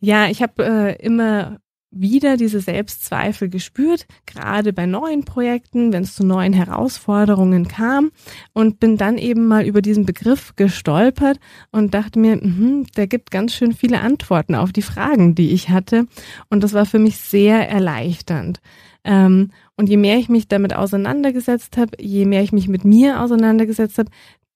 Ja, 0.00 0.28
ich 0.28 0.42
habe 0.42 0.64
äh, 0.64 1.04
immer 1.04 1.58
wieder 1.94 2.36
diese 2.36 2.60
Selbstzweifel 2.60 3.48
gespürt, 3.48 4.06
gerade 4.26 4.72
bei 4.72 4.86
neuen 4.86 5.24
Projekten, 5.24 5.92
wenn 5.92 6.02
es 6.02 6.14
zu 6.14 6.24
neuen 6.24 6.52
Herausforderungen 6.52 7.68
kam 7.68 8.10
und 8.52 8.80
bin 8.80 8.96
dann 8.96 9.16
eben 9.16 9.46
mal 9.46 9.64
über 9.64 9.80
diesen 9.80 10.04
Begriff 10.04 10.54
gestolpert 10.56 11.38
und 11.70 11.94
dachte 11.94 12.18
mir, 12.18 12.36
mh, 12.36 12.86
der 12.96 13.06
gibt 13.06 13.30
ganz 13.30 13.54
schön 13.54 13.72
viele 13.72 14.00
Antworten 14.00 14.54
auf 14.54 14.72
die 14.72 14.82
Fragen, 14.82 15.34
die 15.34 15.52
ich 15.52 15.68
hatte 15.68 16.06
und 16.50 16.64
das 16.64 16.72
war 16.72 16.86
für 16.86 16.98
mich 16.98 17.18
sehr 17.18 17.68
erleichternd. 17.68 18.60
Ähm, 19.04 19.50
und 19.76 19.88
je 19.88 19.96
mehr 19.96 20.18
ich 20.18 20.28
mich 20.28 20.48
damit 20.48 20.74
auseinandergesetzt 20.74 21.76
habe, 21.76 21.90
je 22.00 22.24
mehr 22.24 22.42
ich 22.42 22.52
mich 22.52 22.68
mit 22.68 22.84
mir 22.84 23.20
auseinandergesetzt 23.20 23.98
habe, 23.98 24.10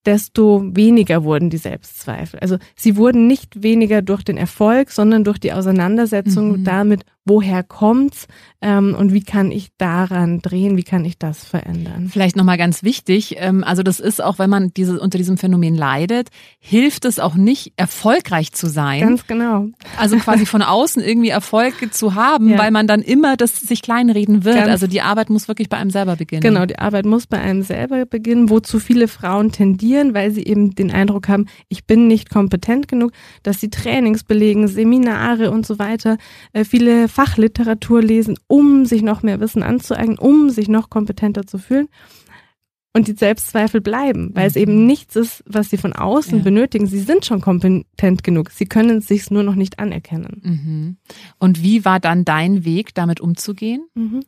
desto 0.08 0.62
weniger 0.64 1.22
wurden 1.22 1.50
die 1.50 1.58
Selbstzweifel. 1.58 2.40
Also 2.40 2.56
sie 2.74 2.96
wurden 2.96 3.26
nicht 3.26 3.62
weniger 3.62 4.00
durch 4.00 4.22
den 4.22 4.38
Erfolg, 4.38 4.90
sondern 4.90 5.22
durch 5.22 5.36
die 5.36 5.52
Auseinandersetzung 5.52 6.60
mhm. 6.60 6.64
damit, 6.64 7.04
woher 7.28 7.62
kommt's 7.62 8.26
ähm, 8.60 8.96
und 8.98 9.12
wie 9.12 9.22
kann 9.22 9.52
ich 9.52 9.68
daran 9.78 10.40
drehen, 10.40 10.76
wie 10.76 10.82
kann 10.82 11.04
ich 11.04 11.16
das 11.16 11.44
verändern. 11.44 12.08
Vielleicht 12.10 12.34
nochmal 12.34 12.58
ganz 12.58 12.82
wichtig, 12.82 13.36
ähm, 13.38 13.62
also 13.62 13.84
das 13.84 14.00
ist 14.00 14.22
auch, 14.22 14.40
wenn 14.40 14.50
man 14.50 14.72
diese, 14.74 14.98
unter 14.98 15.16
diesem 15.16 15.36
Phänomen 15.38 15.76
leidet, 15.76 16.30
hilft 16.58 17.04
es 17.04 17.20
auch 17.20 17.36
nicht, 17.36 17.72
erfolgreich 17.76 18.52
zu 18.52 18.66
sein. 18.66 19.00
Ganz 19.00 19.26
genau. 19.28 19.68
Also 19.96 20.16
quasi 20.16 20.44
von 20.44 20.62
außen 20.62 21.02
irgendwie 21.02 21.28
Erfolg 21.28 21.94
zu 21.94 22.16
haben, 22.16 22.50
ja. 22.50 22.58
weil 22.58 22.72
man 22.72 22.88
dann 22.88 23.00
immer 23.00 23.36
das 23.36 23.60
sich 23.60 23.80
kleinreden 23.80 24.44
wird. 24.44 24.56
Ganz 24.56 24.70
also 24.70 24.88
die 24.88 25.02
Arbeit 25.02 25.30
muss 25.30 25.46
wirklich 25.46 25.68
bei 25.68 25.76
einem 25.76 25.90
selber 25.90 26.16
beginnen. 26.16 26.42
Genau, 26.42 26.66
die 26.66 26.78
Arbeit 26.80 27.06
muss 27.06 27.28
bei 27.28 27.38
einem 27.38 27.62
selber 27.62 28.06
beginnen, 28.06 28.50
wozu 28.50 28.80
viele 28.80 29.06
Frauen 29.06 29.52
tendieren, 29.52 30.14
weil 30.14 30.32
sie 30.32 30.44
eben 30.44 30.74
den 30.74 30.90
Eindruck 30.90 31.28
haben, 31.28 31.46
ich 31.68 31.86
bin 31.86 32.08
nicht 32.08 32.28
kompetent 32.28 32.88
genug, 32.88 33.12
dass 33.44 33.60
sie 33.60 33.70
Trainings 33.70 34.24
belegen, 34.24 34.66
Seminare 34.66 35.52
und 35.52 35.64
so 35.64 35.78
weiter, 35.78 36.18
äh, 36.52 36.64
viele 36.64 37.08
Fachliteratur 37.18 38.00
lesen, 38.00 38.38
um 38.46 38.86
sich 38.86 39.02
noch 39.02 39.24
mehr 39.24 39.40
Wissen 39.40 39.64
anzueignen, 39.64 40.20
um 40.20 40.50
sich 40.50 40.68
noch 40.68 40.88
kompetenter 40.88 41.48
zu 41.48 41.58
fühlen. 41.58 41.88
Und 42.94 43.08
die 43.08 43.12
Selbstzweifel 43.12 43.80
bleiben, 43.80 44.30
weil 44.34 44.44
mhm. 44.44 44.48
es 44.48 44.56
eben 44.56 44.86
nichts 44.86 45.16
ist, 45.16 45.42
was 45.44 45.68
sie 45.68 45.78
von 45.78 45.92
außen 45.92 46.38
ja. 46.38 46.44
benötigen. 46.44 46.86
Sie 46.86 47.00
sind 47.00 47.26
schon 47.26 47.40
kompetent 47.40 48.22
genug. 48.22 48.50
Sie 48.50 48.66
können 48.66 48.98
es 48.98 49.08
sich 49.08 49.32
nur 49.32 49.42
noch 49.42 49.56
nicht 49.56 49.80
anerkennen. 49.80 50.42
Mhm. 50.44 50.96
Und 51.38 51.60
wie 51.60 51.84
war 51.84 51.98
dann 51.98 52.24
dein 52.24 52.64
Weg, 52.64 52.94
damit 52.94 53.20
umzugehen? 53.20 53.84
Mhm. 53.94 54.20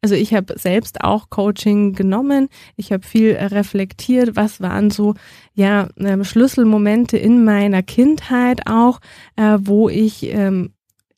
Also 0.00 0.14
ich 0.14 0.32
habe 0.32 0.56
selbst 0.56 1.02
auch 1.02 1.30
Coaching 1.30 1.94
genommen. 1.94 2.48
Ich 2.76 2.92
habe 2.92 3.04
viel 3.04 3.32
reflektiert. 3.32 4.36
Was 4.36 4.60
waren 4.60 4.90
so 4.90 5.14
ja 5.54 5.88
ähm, 5.98 6.22
Schlüsselmomente 6.22 7.18
in 7.18 7.44
meiner 7.44 7.82
Kindheit 7.82 8.68
auch, 8.68 9.00
äh, 9.34 9.58
wo 9.60 9.88
ich 9.88 10.32
ähm, 10.32 10.70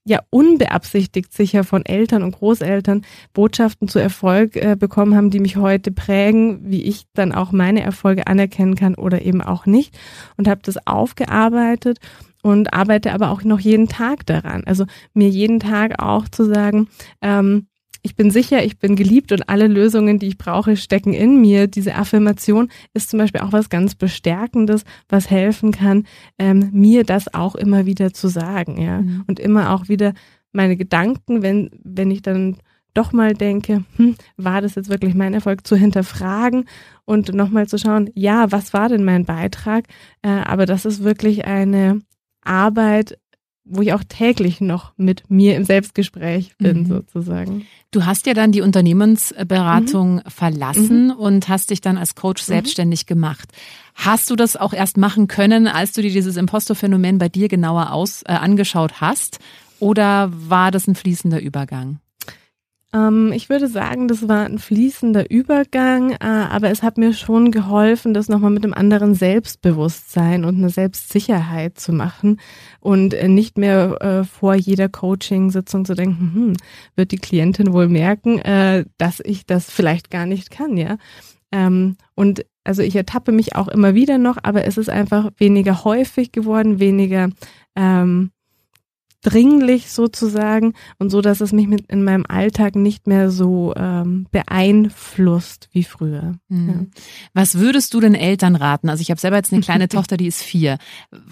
ja 0.08 0.20
unbeabsichtigt 0.30 1.32
sicher 1.32 1.64
von 1.64 1.84
Eltern 1.84 2.22
und 2.22 2.32
Großeltern 2.32 3.02
Botschaften 3.32 3.88
zu 3.88 3.98
Erfolg 3.98 4.56
äh, 4.56 4.76
bekommen 4.78 5.14
haben, 5.14 5.30
die 5.30 5.40
mich 5.40 5.56
heute 5.56 5.92
prägen, 5.92 6.70
wie 6.70 6.82
ich 6.82 7.06
dann 7.14 7.32
auch 7.32 7.52
meine 7.52 7.82
Erfolge 7.82 8.26
anerkennen 8.26 8.74
kann 8.74 8.94
oder 8.94 9.22
eben 9.22 9.42
auch 9.42 9.66
nicht 9.66 9.96
und 10.36 10.48
habe 10.48 10.60
das 10.62 10.86
aufgearbeitet 10.86 11.98
und 12.42 12.72
arbeite 12.72 13.12
aber 13.12 13.30
auch 13.30 13.42
noch 13.44 13.60
jeden 13.60 13.88
Tag 13.88 14.26
daran. 14.26 14.64
Also 14.64 14.84
mir 15.12 15.28
jeden 15.28 15.60
Tag 15.60 16.02
auch 16.02 16.28
zu 16.28 16.44
sagen, 16.44 16.88
ähm, 17.20 17.66
ich 18.08 18.16
bin 18.16 18.30
sicher, 18.30 18.64
ich 18.64 18.78
bin 18.78 18.96
geliebt 18.96 19.32
und 19.32 19.50
alle 19.50 19.66
Lösungen, 19.66 20.18
die 20.18 20.28
ich 20.28 20.38
brauche, 20.38 20.78
stecken 20.78 21.12
in 21.12 21.40
mir. 21.42 21.66
Diese 21.66 21.94
Affirmation 21.94 22.70
ist 22.94 23.10
zum 23.10 23.18
Beispiel 23.18 23.42
auch 23.42 23.52
was 23.52 23.68
ganz 23.68 23.94
Bestärkendes, 23.94 24.84
was 25.10 25.28
helfen 25.28 25.72
kann, 25.72 26.04
ähm, 26.38 26.70
mir 26.72 27.04
das 27.04 27.34
auch 27.34 27.54
immer 27.54 27.84
wieder 27.84 28.14
zu 28.14 28.28
sagen, 28.28 28.80
ja. 28.80 29.02
Mhm. 29.02 29.24
Und 29.26 29.38
immer 29.38 29.74
auch 29.74 29.88
wieder 29.88 30.14
meine 30.52 30.78
Gedanken, 30.78 31.42
wenn, 31.42 31.68
wenn 31.84 32.10
ich 32.10 32.22
dann 32.22 32.56
doch 32.94 33.12
mal 33.12 33.34
denke, 33.34 33.84
hm, 33.96 34.16
war 34.38 34.62
das 34.62 34.74
jetzt 34.74 34.88
wirklich 34.88 35.14
mein 35.14 35.34
Erfolg, 35.34 35.66
zu 35.66 35.76
hinterfragen 35.76 36.64
und 37.04 37.34
nochmal 37.34 37.68
zu 37.68 37.78
schauen, 37.78 38.08
ja, 38.14 38.50
was 38.50 38.72
war 38.72 38.88
denn 38.88 39.04
mein 39.04 39.26
Beitrag? 39.26 39.84
Äh, 40.22 40.30
aber 40.30 40.64
das 40.64 40.86
ist 40.86 41.04
wirklich 41.04 41.44
eine 41.44 42.00
Arbeit, 42.42 43.18
wo 43.68 43.82
ich 43.82 43.92
auch 43.92 44.02
täglich 44.08 44.60
noch 44.60 44.92
mit 44.96 45.30
mir 45.30 45.56
im 45.56 45.64
Selbstgespräch 45.64 46.56
bin, 46.58 46.80
mhm. 46.80 46.86
sozusagen. 46.86 47.66
Du 47.90 48.06
hast 48.06 48.26
ja 48.26 48.34
dann 48.34 48.52
die 48.52 48.60
Unternehmensberatung 48.60 50.16
mhm. 50.16 50.22
verlassen 50.28 51.06
mhm. 51.06 51.12
und 51.12 51.48
hast 51.48 51.70
dich 51.70 51.80
dann 51.80 51.98
als 51.98 52.14
Coach 52.14 52.42
mhm. 52.42 52.52
selbstständig 52.52 53.06
gemacht. 53.06 53.50
Hast 53.94 54.30
du 54.30 54.36
das 54.36 54.56
auch 54.56 54.72
erst 54.72 54.96
machen 54.96 55.26
können, 55.26 55.66
als 55.66 55.92
du 55.92 56.02
dir 56.02 56.10
dieses 56.10 56.36
Impostor-Phänomen 56.36 57.18
bei 57.18 57.28
dir 57.28 57.48
genauer 57.48 57.92
aus, 57.92 58.22
äh, 58.22 58.32
angeschaut 58.32 59.00
hast? 59.00 59.38
Oder 59.80 60.30
war 60.32 60.70
das 60.70 60.86
ein 60.88 60.94
fließender 60.94 61.40
Übergang? 61.40 62.00
Ähm, 62.94 63.32
ich 63.32 63.50
würde 63.50 63.68
sagen, 63.68 64.08
das 64.08 64.28
war 64.28 64.46
ein 64.46 64.58
fließender 64.58 65.30
Übergang, 65.30 66.12
äh, 66.12 66.16
aber 66.20 66.70
es 66.70 66.82
hat 66.82 66.96
mir 66.96 67.12
schon 67.12 67.50
geholfen, 67.50 68.14
das 68.14 68.28
nochmal 68.28 68.50
mit 68.50 68.64
einem 68.64 68.72
anderen 68.72 69.14
Selbstbewusstsein 69.14 70.44
und 70.44 70.56
einer 70.56 70.70
Selbstsicherheit 70.70 71.78
zu 71.78 71.92
machen 71.92 72.40
und 72.80 73.12
äh, 73.12 73.28
nicht 73.28 73.58
mehr 73.58 74.00
äh, 74.00 74.24
vor 74.24 74.54
jeder 74.54 74.88
Coaching-Sitzung 74.88 75.84
zu 75.84 75.94
denken, 75.94 76.32
hm, 76.34 76.56
wird 76.96 77.12
die 77.12 77.18
Klientin 77.18 77.74
wohl 77.74 77.88
merken, 77.88 78.38
äh, 78.38 78.86
dass 78.96 79.20
ich 79.20 79.44
das 79.44 79.70
vielleicht 79.70 80.10
gar 80.10 80.24
nicht 80.24 80.50
kann, 80.50 80.78
ja. 80.78 80.96
Ähm, 81.52 81.96
und 82.14 82.44
also 82.64 82.82
ich 82.82 82.96
ertappe 82.96 83.32
mich 83.32 83.54
auch 83.56 83.68
immer 83.68 83.94
wieder 83.94 84.18
noch, 84.18 84.38
aber 84.42 84.64
es 84.64 84.78
ist 84.78 84.90
einfach 84.90 85.30
weniger 85.38 85.84
häufig 85.84 86.32
geworden, 86.32 86.80
weniger 86.80 87.30
ähm, 87.76 88.30
dringlich 89.22 89.90
sozusagen 89.90 90.74
und 90.98 91.10
so, 91.10 91.20
dass 91.20 91.40
es 91.40 91.52
mich 91.52 91.66
mit 91.66 91.86
in 91.90 92.04
meinem 92.04 92.24
Alltag 92.28 92.76
nicht 92.76 93.06
mehr 93.08 93.30
so 93.30 93.74
ähm, 93.76 94.26
beeinflusst 94.30 95.68
wie 95.72 95.82
früher. 95.82 96.34
Mhm. 96.48 96.68
Ja. 96.68 97.02
Was 97.34 97.58
würdest 97.58 97.94
du 97.94 98.00
den 98.00 98.14
Eltern 98.14 98.54
raten? 98.54 98.88
Also 98.88 99.02
ich 99.02 99.10
habe 99.10 99.20
selber 99.20 99.36
jetzt 99.36 99.52
eine 99.52 99.62
kleine 99.62 99.88
Tochter, 99.88 100.16
die 100.16 100.28
ist 100.28 100.42
vier. 100.42 100.78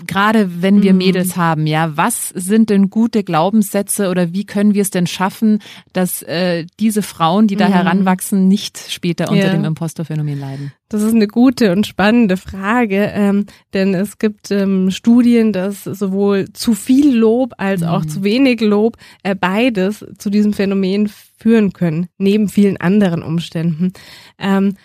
Gerade 0.07 0.63
wenn 0.63 0.83
wir 0.83 0.93
mhm. 0.93 0.99
Mädels 0.99 1.37
haben, 1.37 1.67
ja, 1.67 1.97
was 1.97 2.31
sind 2.31 2.71
denn 2.71 2.91
gute 2.91 3.23
Glaubenssätze 3.23 4.11
oder 4.11 4.33
wie 4.33 4.45
können 4.45 4.75
wir 4.75 4.83
es 4.83 4.91
denn 4.91 5.07
schaffen, 5.07 5.61
dass 5.93 6.23
äh, 6.23 6.67
diese 6.81 7.03
Frauen, 7.03 7.47
die 7.47 7.57
da 7.57 7.69
mhm. 7.69 7.75
heranwachsen, 7.75 8.49
nicht 8.49 8.79
später 8.91 9.31
unter 9.31 9.47
ja. 9.47 9.53
dem 9.53 9.65
Impostorphänomen 9.65 10.41
leiden? 10.41 10.73
Das 10.89 11.03
ist 11.03 11.15
eine 11.15 11.27
gute 11.27 11.73
und 11.73 11.87
spannende 11.87 12.37
Frage, 12.37 13.11
ähm, 13.13 13.47
denn 13.75 13.93
es 13.95 14.19
gibt 14.19 14.53
ähm, 14.53 14.93
Studien, 14.93 15.53
dass 15.53 15.83
sowohl 15.83 16.53
zu 16.53 16.75
viel 16.75 17.17
Lob 17.17 17.55
als 17.59 17.83
auch 17.83 18.05
mhm. 18.05 18.09
zu 18.09 18.23
wenig 18.23 18.61
Lob 18.61 18.97
äh, 19.25 19.35
beides 19.35 20.07
zu 20.19 20.31
diesem 20.31 20.53
Phänomen 20.53 21.11
führen 21.37 21.73
können, 21.73 22.09
neben 22.19 22.49
vielen 22.49 22.77
anderen 22.77 23.23
Umständen. 23.23 23.93
Ähm, 24.39 24.77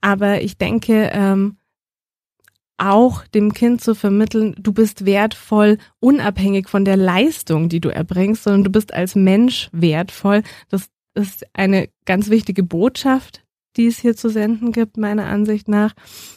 aber 0.00 0.40
ich 0.40 0.56
denke, 0.56 1.10
ähm, 1.12 1.56
auch 2.78 3.26
dem 3.26 3.52
Kind 3.52 3.82
zu 3.82 3.94
vermitteln, 3.94 4.54
du 4.58 4.72
bist 4.72 5.04
wertvoll, 5.04 5.76
unabhängig 6.00 6.68
von 6.68 6.86
der 6.86 6.96
Leistung, 6.96 7.68
die 7.68 7.80
du 7.80 7.90
erbringst, 7.90 8.44
sondern 8.44 8.64
du 8.64 8.70
bist 8.70 8.94
als 8.94 9.14
Mensch 9.14 9.68
wertvoll. 9.72 10.42
Das 10.70 10.88
ist 11.14 11.44
eine 11.52 11.90
ganz 12.06 12.30
wichtige 12.30 12.62
Botschaft, 12.62 13.44
die 13.76 13.86
es 13.86 13.98
hier 13.98 14.16
zu 14.16 14.28
senden 14.28 14.72
gibt, 14.72 14.96
meiner 14.96 15.26
Ansicht 15.26 15.68
nach. 15.68 15.92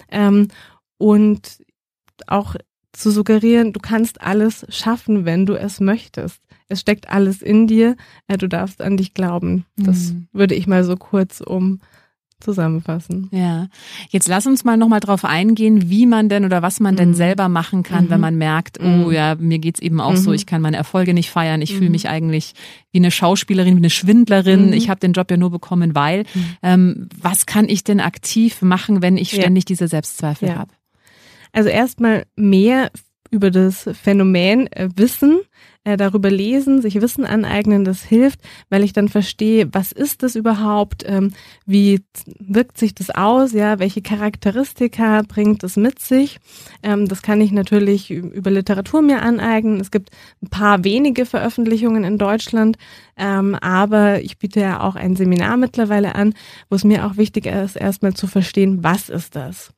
Ähm, 0.10 0.50
und 0.98 1.64
auch 2.28 2.56
zu 2.94 3.12
suggerieren, 3.12 3.74
du 3.74 3.80
kannst 3.80 4.22
alles 4.22 4.66
schaffen, 4.70 5.26
wenn 5.26 5.46
du 5.46 5.56
es 5.56 5.80
möchtest. 5.80 6.40
Es 6.70 6.80
steckt 6.80 7.10
alles 7.10 7.42
in 7.42 7.68
dir, 7.68 7.96
äh, 8.28 8.38
du 8.38 8.48
darfst 8.48 8.82
an 8.82 8.98
dich 8.98 9.14
glauben. 9.14 9.66
Das 9.76 10.14
mhm. 10.14 10.28
würde 10.32 10.56
ich 10.56 10.68
mal 10.68 10.84
so 10.84 10.96
kurz 10.96 11.42
um 11.42 11.80
zusammenfassen. 12.44 13.30
Ja, 13.32 13.68
jetzt 14.10 14.28
lass 14.28 14.46
uns 14.46 14.64
mal 14.64 14.78
nochmal 14.78 15.00
drauf 15.00 15.26
eingehen, 15.26 15.90
wie 15.90 16.06
man 16.06 16.30
denn 16.30 16.46
oder 16.46 16.62
was 16.62 16.80
man 16.80 16.94
mhm. 16.94 16.98
denn 16.98 17.14
selber 17.16 17.50
machen 17.50 17.84
kann, 17.84 18.06
mhm. 18.06 18.10
wenn 18.10 18.20
man 18.20 18.36
merkt, 18.38 18.80
oh 18.80 18.86
mhm. 18.86 19.12
ja, 19.12 19.36
mir 19.36 19.60
geht's 19.60 19.80
eben 19.80 20.00
auch 20.00 20.16
so, 20.16 20.30
mhm. 20.30 20.36
ich 20.36 20.46
kann 20.46 20.62
meine 20.62 20.78
Erfolge 20.78 21.14
nicht 21.14 21.30
feiern, 21.30 21.62
ich 21.62 21.74
fühle 21.74 21.88
mhm. 21.88 21.94
mich 21.94 22.10
eigentlich 22.10 22.54
wie 22.92 23.00
eine 23.00 23.12
Schauspielerin, 23.12 23.76
wie 23.76 23.80
eine 23.80 23.90
Schwindlerin, 23.90 24.68
mhm. 24.68 24.74
ich 24.74 24.90
habe 24.90 25.00
den 25.00 25.14
Job 25.14 25.32
ja 25.32 25.38
nur 25.38 25.52
bekommen, 25.52 25.96
weil. 25.96 26.26
Ähm, 26.62 27.10
was 27.22 27.46
kann 27.46 27.68
ich 27.68 27.84
denn 27.84 28.00
aktiv 28.00 28.62
machen, 28.62 29.02
wenn 29.02 29.18
ich 29.18 29.30
ständig 29.30 29.64
ja. 29.64 29.68
diese 29.68 29.88
Selbstzweifel 29.88 30.50
ja. 30.50 30.56
habe? 30.56 30.72
Also 31.52 31.70
erstmal 31.70 32.26
mehr 32.36 32.90
über 33.34 33.52
das 33.52 33.90
Phänomen 34.02 34.72
äh, 34.72 34.90
wissen, 34.96 35.42
äh, 35.84 35.98
darüber 35.98 36.30
lesen, 36.32 36.82
sich 36.82 37.02
Wissen 37.02 37.26
aneignen, 37.26 37.84
das 37.84 38.04
hilft, 38.04 38.40
weil 38.70 38.84
ich 38.84 38.94
dann 38.94 39.10
verstehe, 39.10 39.68
was 39.74 39.92
ist 39.92 40.24
das 40.24 40.36
überhaupt, 40.36 41.04
ähm, 41.06 41.34
wie 41.66 42.02
wirkt 42.40 42.78
sich 42.78 42.94
das 42.96 43.10
aus, 43.10 43.52
ja, 43.52 43.80
welche 43.80 44.02
Charakteristika 44.02 45.24
bringt 45.28 45.64
es 45.64 45.76
mit 45.76 46.00
sich. 46.00 46.40
Ähm, 46.84 47.08
das 47.08 47.22
kann 47.22 47.42
ich 47.42 47.52
natürlich 47.52 48.12
über 48.12 48.52
Literatur 48.52 49.02
mir 49.02 49.22
aneignen. 49.24 49.82
Es 49.82 49.92
gibt 49.92 50.12
ein 50.42 50.48
paar 50.48 50.84
wenige 50.84 51.26
Veröffentlichungen 51.26 52.04
in 52.04 52.18
Deutschland, 52.18 52.78
ähm, 53.18 53.56
aber 53.56 54.22
ich 54.22 54.38
biete 54.38 54.60
ja 54.62 54.80
auch 54.82 54.96
ein 54.96 55.16
Seminar 55.16 55.58
mittlerweile 55.58 56.16
an, 56.16 56.34
wo 56.70 56.76
es 56.76 56.84
mir 56.84 57.06
auch 57.06 57.18
wichtig 57.18 57.48
ist, 57.48 57.76
erstmal 57.76 58.14
zu 58.14 58.28
verstehen, 58.28 58.84
was 58.84 59.10
ist 59.10 59.36
das. 59.36 59.74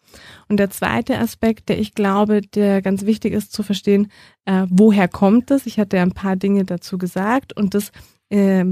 Und 0.47 0.57
der 0.57 0.69
zweite 0.69 1.17
Aspekt, 1.19 1.69
der 1.69 1.79
ich 1.79 1.93
glaube, 1.93 2.41
der 2.41 2.81
ganz 2.81 3.05
wichtig 3.05 3.33
ist 3.33 3.53
zu 3.53 3.63
verstehen, 3.63 4.11
äh, 4.45 4.65
woher 4.69 5.07
kommt 5.07 5.51
es? 5.51 5.65
Ich 5.65 5.79
hatte 5.79 5.97
ja 5.97 6.03
ein 6.03 6.11
paar 6.11 6.35
Dinge 6.35 6.65
dazu 6.65 6.97
gesagt 6.97 7.55
und 7.55 7.73
das 7.73 7.91
äh, 8.29 8.65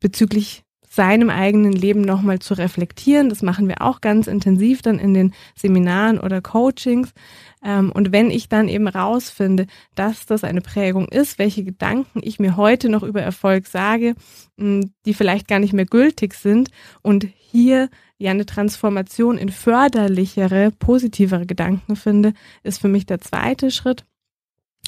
bezüglich 0.00 0.64
seinem 0.92 1.30
eigenen 1.30 1.72
Leben 1.72 2.02
nochmal 2.02 2.40
zu 2.40 2.52
reflektieren. 2.52 3.30
Das 3.30 3.40
machen 3.40 3.66
wir 3.66 3.80
auch 3.80 4.02
ganz 4.02 4.26
intensiv 4.26 4.82
dann 4.82 4.98
in 4.98 5.14
den 5.14 5.32
Seminaren 5.56 6.20
oder 6.20 6.42
Coachings. 6.42 7.14
Ähm, 7.64 7.90
und 7.92 8.12
wenn 8.12 8.30
ich 8.30 8.50
dann 8.50 8.68
eben 8.68 8.86
rausfinde, 8.86 9.66
dass 9.94 10.26
das 10.26 10.44
eine 10.44 10.60
Prägung 10.60 11.08
ist, 11.08 11.38
welche 11.38 11.64
Gedanken 11.64 12.20
ich 12.22 12.38
mir 12.38 12.58
heute 12.58 12.90
noch 12.90 13.02
über 13.04 13.22
Erfolg 13.22 13.68
sage, 13.68 14.14
die 14.58 15.14
vielleicht 15.14 15.48
gar 15.48 15.60
nicht 15.60 15.72
mehr 15.72 15.86
gültig 15.86 16.34
sind 16.34 16.68
und 17.00 17.26
hier 17.38 17.88
ja 18.22 18.30
eine 18.30 18.46
Transformation 18.46 19.38
in 19.38 19.50
förderlichere, 19.50 20.70
positivere 20.78 21.46
Gedanken 21.46 21.96
finde, 21.96 22.32
ist 22.62 22.80
für 22.80 22.88
mich 22.88 23.06
der 23.06 23.20
zweite 23.20 23.70
Schritt. 23.70 24.04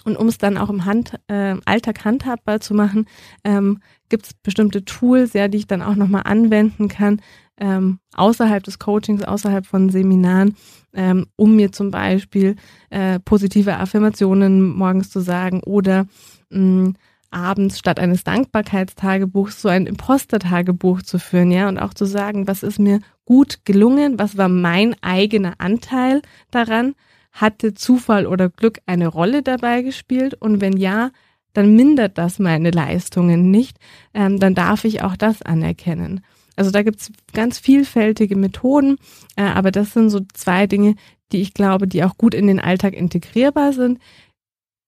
Und 0.04 0.16
um 0.16 0.28
es 0.28 0.38
dann 0.38 0.58
auch 0.58 0.68
im 0.68 0.84
Hand, 0.84 1.14
äh, 1.28 1.56
Alltag 1.64 2.04
handhabbar 2.04 2.60
zu 2.60 2.74
machen, 2.74 3.06
ähm, 3.42 3.80
gibt 4.08 4.26
es 4.26 4.34
bestimmte 4.34 4.84
Tools, 4.84 5.32
ja, 5.32 5.48
die 5.48 5.58
ich 5.58 5.66
dann 5.66 5.82
auch 5.82 5.94
nochmal 5.94 6.22
anwenden 6.24 6.88
kann, 6.88 7.20
ähm, 7.58 7.98
außerhalb 8.14 8.62
des 8.62 8.78
Coachings, 8.78 9.22
außerhalb 9.22 9.66
von 9.66 9.88
Seminaren, 9.88 10.56
ähm, 10.92 11.26
um 11.36 11.56
mir 11.56 11.72
zum 11.72 11.90
Beispiel 11.90 12.56
äh, 12.90 13.18
positive 13.20 13.78
Affirmationen 13.78 14.62
morgens 14.62 15.10
zu 15.10 15.20
sagen 15.20 15.60
oder 15.64 16.06
mh, 16.50 16.92
abends 17.30 17.78
statt 17.78 17.98
eines 17.98 18.24
Dankbarkeitstagebuchs 18.24 19.60
so 19.60 19.68
ein 19.68 19.86
Imposter-Tagebuch 19.86 21.02
zu 21.02 21.18
führen, 21.18 21.50
ja, 21.50 21.68
und 21.68 21.78
auch 21.78 21.94
zu 21.94 22.04
sagen, 22.04 22.46
was 22.46 22.62
ist 22.62 22.78
mir 22.78 23.00
gut 23.24 23.64
gelungen, 23.64 24.18
was 24.18 24.36
war 24.36 24.48
mein 24.48 24.94
eigener 25.02 25.54
Anteil 25.58 26.22
daran, 26.50 26.94
hatte 27.32 27.74
Zufall 27.74 28.26
oder 28.26 28.48
Glück 28.48 28.80
eine 28.86 29.08
Rolle 29.08 29.42
dabei 29.42 29.82
gespielt 29.82 30.34
und 30.34 30.60
wenn 30.60 30.76
ja, 30.76 31.10
dann 31.52 31.74
mindert 31.74 32.18
das 32.18 32.38
meine 32.38 32.70
Leistungen 32.70 33.50
nicht, 33.50 33.78
ähm, 34.12 34.38
dann 34.38 34.54
darf 34.54 34.84
ich 34.84 35.02
auch 35.02 35.16
das 35.16 35.42
anerkennen. 35.42 36.20
Also 36.56 36.70
da 36.70 36.82
gibt's 36.82 37.10
ganz 37.32 37.58
vielfältige 37.58 38.36
Methoden, 38.36 38.96
äh, 39.36 39.42
aber 39.42 39.70
das 39.70 39.92
sind 39.92 40.10
so 40.10 40.20
zwei 40.32 40.66
Dinge, 40.66 40.94
die 41.32 41.40
ich 41.40 41.54
glaube, 41.54 41.88
die 41.88 42.04
auch 42.04 42.16
gut 42.16 42.34
in 42.34 42.46
den 42.46 42.60
Alltag 42.60 42.94
integrierbar 42.94 43.72
sind. 43.72 43.98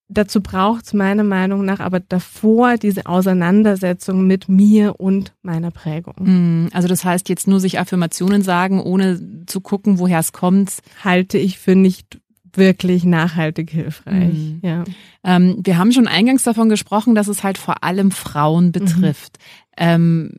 Dazu 0.09 0.41
braucht 0.41 0.85
es 0.87 0.95
meiner 0.95 1.25
Meinung 1.25 1.65
nach 1.65 1.81
aber 1.81 1.99
davor 1.99 2.77
diese 2.77 3.07
Auseinandersetzung 3.07 4.25
mit 4.27 4.49
mir 4.49 5.01
und 5.01 5.33
meiner 5.43 5.73
Prägung. 5.73 6.15
Mm, 6.19 6.69
also 6.73 6.87
das 6.87 7.05
heißt 7.05 7.29
jetzt 7.29 7.49
nur 7.49 7.59
sich 7.59 7.81
Affirmationen 7.81 8.43
sagen, 8.43 8.81
ohne 8.81 9.21
zu 9.47 9.61
gucken, 9.61 9.99
woher 9.99 10.21
es 10.21 10.33
kommt, 10.33 10.71
halte 11.03 11.39
ich 11.39 11.59
für 11.59 11.75
nicht 11.75 12.21
wirklich 12.53 13.05
nachhaltig 13.05 13.71
hilfreich. 13.71 14.33
Mhm. 14.33 14.61
Ja. 14.63 14.85
Ähm, 15.25 15.61
wir 15.65 15.77
haben 15.77 15.93
schon 15.93 16.09
eingangs 16.09 16.45
davon 16.45 16.69
gesprochen, 16.69 17.15
dass 17.15 17.29
es 17.29 17.43
halt 17.43 17.59
vor 17.59 17.83
allem 17.83 18.11
Frauen 18.13 18.73
betrifft. 18.73 19.39
Mhm. 19.39 19.75
Ähm, 19.77 20.31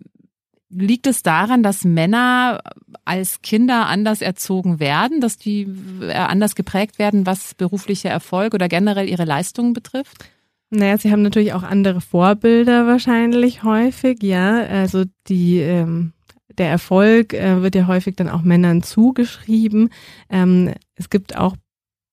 liegt 0.69 1.07
es 1.07 1.23
daran, 1.23 1.63
dass 1.63 1.83
Männer 1.83 2.61
als 3.05 3.41
Kinder 3.41 3.87
anders 3.87 4.21
erzogen 4.21 4.79
werden, 4.79 5.21
dass 5.21 5.37
die 5.37 5.67
äh, 6.01 6.11
anders 6.13 6.55
geprägt 6.55 6.99
werden, 6.99 7.25
was 7.25 7.53
berufliche 7.53 8.09
Erfolg 8.09 8.53
oder 8.53 8.67
generell 8.67 9.07
ihre 9.07 9.25
Leistungen 9.25 9.73
betrifft? 9.73 10.29
Naja, 10.69 10.97
sie 10.97 11.11
haben 11.11 11.21
natürlich 11.21 11.53
auch 11.53 11.63
andere 11.63 12.01
Vorbilder 12.01 12.87
wahrscheinlich 12.87 13.63
häufig, 13.63 14.21
ja. 14.21 14.63
Also 14.63 15.05
die 15.27 15.59
ähm, 15.59 16.11
der 16.57 16.69
Erfolg 16.69 17.33
äh, 17.33 17.61
wird 17.61 17.75
ja 17.75 17.87
häufig 17.87 18.15
dann 18.15 18.29
auch 18.29 18.41
Männern 18.41 18.83
zugeschrieben. 18.83 19.89
Ähm, 20.29 20.73
es 20.95 21.09
gibt 21.09 21.37
auch 21.37 21.55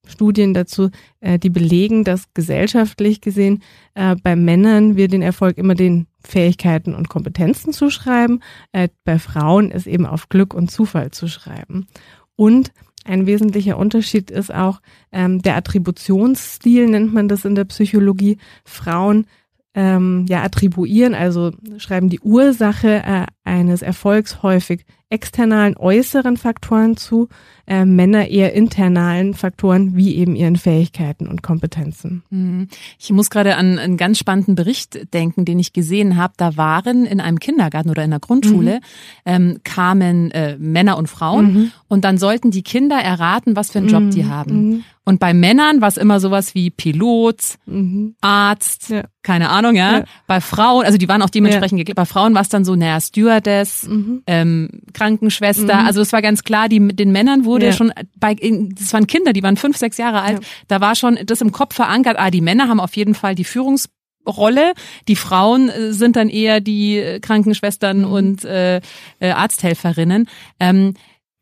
Studien 0.07 0.55
dazu, 0.55 0.91
äh, 1.21 1.39
die 1.39 1.51
belegen, 1.51 2.05
dass 2.05 2.33
gesellschaftlich 2.35 3.21
gesehen 3.21 3.63
äh, 3.95 4.17
bei 4.23 4.37
Männern 4.37 4.97
wir 4.97 5.09
den 5.09 5.23
Erfolg 5.23 5.59
immer 5.59 5.75
den 5.75 6.07
Fähigkeiten 6.23 6.95
und 6.95 7.09
Kompetenzen 7.09 7.73
zuschreiben, 7.73 8.43
äh, 8.73 8.89
bei 9.05 9.19
Frauen 9.19 9.71
ist 9.71 9.87
eben 9.87 10.07
auf 10.07 10.29
Glück 10.29 10.55
und 10.55 10.71
Zufall 10.71 11.11
zu 11.11 11.29
schreiben. 11.29 11.87
Und 12.37 12.73
ein 13.05 13.27
wesentlicher 13.27 13.77
Unterschied 13.77 14.31
ist 14.31 14.53
auch 14.53 14.81
ähm, 15.13 15.43
der 15.43 15.57
Attributionsstil, 15.57 16.89
nennt 16.89 17.13
man 17.13 17.29
das 17.29 17.45
in 17.45 17.55
der 17.55 17.65
Psychologie. 17.65 18.39
Frauen 18.65 19.27
ähm, 19.75 20.25
ja 20.29 20.43
attribuieren, 20.43 21.15
also 21.15 21.53
schreiben 21.79 22.09
die 22.09 22.21
Ursache 22.21 23.03
äh, 23.05 23.27
eines 23.45 23.83
Erfolgs 23.83 24.43
häufig 24.43 24.85
externalen 25.11 25.77
äußeren 25.77 26.37
Faktoren 26.37 26.97
zu, 26.97 27.29
äh, 27.67 27.85
Männer 27.85 28.29
eher 28.29 28.53
internalen 28.53 29.35
Faktoren 29.35 29.95
wie 29.97 30.17
eben 30.17 30.35
ihren 30.35 30.57
Fähigkeiten 30.57 31.29
und 31.29 31.43
Kompetenzen. 31.43 32.25
Mhm. 32.31 32.69
Ich 32.99 33.13
muss 33.13 33.31
gerade 33.31 33.57
an 33.57 33.79
einen 33.79 33.97
ganz 33.97 34.19
spannenden 34.19 34.55
Bericht 34.55 35.15
denken, 35.15 35.45
den 35.45 35.59
ich 35.59 35.73
gesehen 35.73 36.17
habe. 36.17 36.35
Da 36.37 36.57
waren 36.57 37.07
in 37.07 37.21
einem 37.21 37.39
Kindergarten 37.39 37.91
oder 37.91 38.03
in 38.03 38.11
der 38.11 38.19
Grundschule 38.19 38.77
mhm. 38.77 38.81
ähm, 39.25 39.61
kamen 39.63 40.31
äh, 40.33 40.57
Männer 40.59 40.99
und 40.99 41.09
Frauen 41.09 41.55
mhm. 41.55 41.73
und 41.87 42.05
dann 42.05 42.19
sollten 42.19 42.51
die 42.51 42.63
Kinder 42.63 42.97
erraten, 42.97 43.57
was 43.57 43.71
für 43.71 43.79
einen 43.79 43.89
Job 43.89 44.11
die 44.11 44.25
mhm. 44.25 44.31
haben. 44.31 44.69
Mhm. 44.69 44.85
Und 45.07 45.21
bei 45.21 45.35
Männern 45.35 45.83
war 45.83 45.89
es 45.89 45.99
immer 45.99 46.19
sowas 46.19 46.55
wie 46.55 46.71
Pilot, 46.71 47.59
mhm. 47.67 48.15
Arzt, 48.23 48.89
ja. 48.89 49.05
keine 49.23 49.51
Ahnung, 49.51 49.77
ja? 49.77 49.99
ja. 49.99 50.05
Bei 50.27 50.41
Frauen, 50.41 50.87
also 50.87 50.97
die 50.97 51.09
waren 51.09 51.21
auch 51.21 51.29
dementsprechend 51.29 51.87
ja. 51.87 51.95
Bei 51.95 52.07
Frauen 52.07 52.35
war 52.35 52.41
es 52.41 52.49
dann 52.49 52.65
so, 52.65 52.75
naja, 52.75 53.01
Stewardess, 53.35 53.87
mhm. 53.89 54.23
ähm, 54.27 54.69
Krankenschwester. 54.93 55.81
Mhm. 55.81 55.87
Also 55.87 56.01
es 56.01 56.13
war 56.13 56.23
ganz 56.23 56.45
klar, 56.45 56.69
die 56.69 56.95
den 56.95 57.13
Männern 57.13 57.45
wurde 57.45 57.67
ja. 57.67 57.73
schon 57.73 57.93
bei, 58.17 58.35
das 58.35 58.93
waren 58.93 59.07
Kinder, 59.07 59.33
die 59.33 59.43
waren 59.43 59.57
fünf, 59.57 59.77
sechs 59.77 59.99
Jahre 59.99 60.23
alt. 60.23 60.45
Da 60.69 60.81
war 60.81 60.95
schon 60.95 61.19
das 61.25 61.41
im 61.41 61.53
Kopf 61.53 61.75
verankert. 61.75 62.17
Ah, 62.19 62.31
die 62.31 62.41
Männer 62.41 62.69
haben 62.69 62.81
auf 62.81 62.97
jeden 62.97 63.15
Fall 63.15 63.35
die 63.35 63.45
Führungs 63.45 63.89
Rolle. 64.27 64.73
Die 65.07 65.17
Frauen 65.17 65.69
äh, 65.69 65.93
sind 65.93 66.17
dann 66.17 66.31
eher 66.31 66.61
die 66.61 66.97
äh, 66.97 67.21
Krankenschwestern 67.21 67.99
mhm. 67.99 68.05
und 68.13 68.45
äh, 68.47 68.81
äh, 69.19 69.31
Arzthelferinnen. 69.31 70.29
Ähm, 70.59 70.95